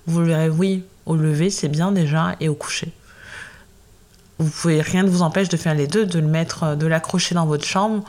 vous 0.07 0.25
verrez, 0.25 0.51
oui, 0.51 0.85
au 1.05 1.17
lever, 1.17 1.51
c'est 1.51 1.69
bien 1.69 1.91
déjà, 1.91 2.37
et 2.39 2.49
au 2.49 2.55
coucher. 2.55 2.93
Vous 4.39 4.49
pouvez, 4.49 4.81
rien 4.83 5.03
ne 5.03 5.09
vous 5.09 5.23
empêche 5.23 5.49
de 5.49 5.57
faire 5.57 5.75
les 5.75 5.89
deux, 5.89 6.07
de 6.07 6.21
le 6.21 6.29
mettre, 6.29 6.77
de 6.77 6.87
l'accrocher 6.87 7.35
dans 7.35 7.47
votre 7.47 7.65
chambre 7.65 8.05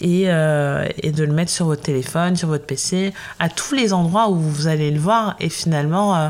et, 0.00 0.24
euh, 0.26 0.86
et, 1.02 1.12
de 1.12 1.24
le 1.24 1.32
mettre 1.32 1.50
sur 1.50 1.66
votre 1.66 1.82
téléphone, 1.82 2.36
sur 2.36 2.48
votre 2.48 2.66
PC, 2.66 3.12
à 3.38 3.48
tous 3.48 3.74
les 3.74 3.92
endroits 3.92 4.28
où 4.28 4.36
vous 4.36 4.66
allez 4.66 4.90
le 4.90 5.00
voir. 5.00 5.36
Et 5.40 5.48
finalement, 5.48 6.16
euh, 6.16 6.28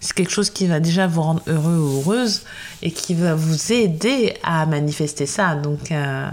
c'est 0.00 0.14
quelque 0.14 0.32
chose 0.32 0.50
qui 0.50 0.66
va 0.66 0.80
déjà 0.80 1.06
vous 1.06 1.22
rendre 1.22 1.42
heureux 1.46 1.76
ou 1.76 2.00
heureuse 2.00 2.42
et 2.82 2.90
qui 2.90 3.14
va 3.14 3.34
vous 3.34 3.72
aider 3.72 4.34
à 4.42 4.66
manifester 4.66 5.26
ça. 5.26 5.54
Donc, 5.54 5.92
euh, 5.92 6.26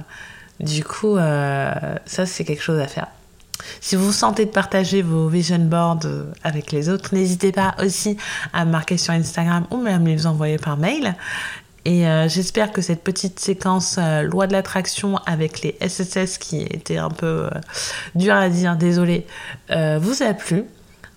du 0.60 0.84
coup, 0.84 1.18
ça, 1.18 2.26
c'est 2.26 2.44
quelque 2.44 2.64
chose 2.64 2.80
à 2.80 2.88
faire. 2.88 3.08
Si 3.82 3.96
vous 3.96 4.06
vous 4.08 4.12
sentez 4.12 4.46
de 4.46 4.52
partager 4.52 5.02
vos 5.02 5.28
vision 5.28 5.60
boards 5.60 6.08
avec 6.44 6.72
les 6.72 6.90
autres, 6.90 7.14
n'hésitez 7.14 7.52
pas 7.52 7.76
aussi 7.84 8.18
à 8.54 8.66
marquer 8.66 8.98
sur 8.98 9.14
Instagram 9.14 9.66
ou 9.72 9.78
même 9.78 10.06
les 10.06 10.26
envoyer 10.26 10.58
par 10.58 10.78
mail. 10.78 11.16
Et 11.88 12.06
euh, 12.06 12.28
j'espère 12.28 12.74
que 12.74 12.82
cette 12.82 13.02
petite 13.02 13.40
séquence 13.40 13.98
loi 14.24 14.46
de 14.46 14.52
l'attraction 14.52 15.18
avec 15.26 15.62
les 15.62 15.78
SSS 15.82 16.38
qui 16.38 16.62
était 16.62 16.98
un 16.98 17.10
peu 17.10 17.50
dur 18.14 18.36
à 18.36 18.50
dire, 18.50 18.76
désolé, 18.76 19.26
vous 19.70 20.22
a 20.22 20.34
plu. 20.34 20.66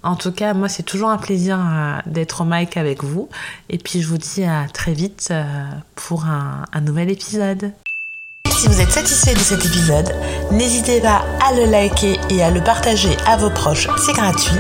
En 0.03 0.17
tout 0.17 0.33
cas, 0.33 0.55
moi, 0.55 0.69
c'est 0.69 0.83
toujours 0.83 1.11
un 1.11 1.19
plaisir 1.19 1.59
euh, 1.59 1.99
d'être 2.07 2.41
au 2.41 2.45
mic 2.45 2.77
avec 2.77 3.05
vous. 3.05 3.29
Et 3.69 3.79
puis, 3.79 4.01
je 4.01 4.09
vous 4.09 4.19
dis 4.19 4.45
à 4.45 4.67
très 4.73 4.93
vite 4.93 5.29
euh, 5.31 5.45
pour 5.95 6.25
un 6.25 6.81
nouvel 6.81 7.11
épisode. 7.11 7.73
Si 8.49 8.67
vous 8.67 8.81
êtes 8.81 8.91
satisfait 8.91 9.35
de 9.35 9.39
cet 9.39 9.65
épisode, 9.65 10.15
n'hésitez 10.51 11.01
pas 11.01 11.25
à 11.47 11.55
le 11.55 11.71
liker 11.71 12.19
et 12.31 12.43
à 12.43 12.51
le 12.51 12.63
partager 12.63 13.17
à 13.27 13.37
vos 13.37 13.51
proches, 13.51 13.89
c'est 13.99 14.13
gratuit. 14.13 14.57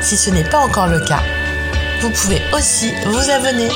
Si 0.00 0.16
ce 0.16 0.30
n'est 0.30 0.44
pas 0.44 0.58
encore 0.58 0.86
le 0.86 1.00
cas, 1.00 1.22
vous 2.00 2.10
pouvez 2.10 2.40
aussi 2.52 2.92
vous 3.06 3.30
abonner. 3.30 3.68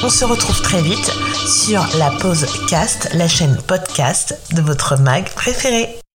On 0.00 0.08
se 0.08 0.24
retrouve 0.24 0.62
très 0.62 0.80
vite 0.80 1.12
sur 1.44 1.84
la 1.98 2.10
pause 2.10 2.46
cast, 2.68 3.08
la 3.14 3.26
chaîne 3.26 3.56
podcast 3.66 4.38
de 4.52 4.62
votre 4.62 4.96
mag 4.96 5.28
préféré. 5.34 5.98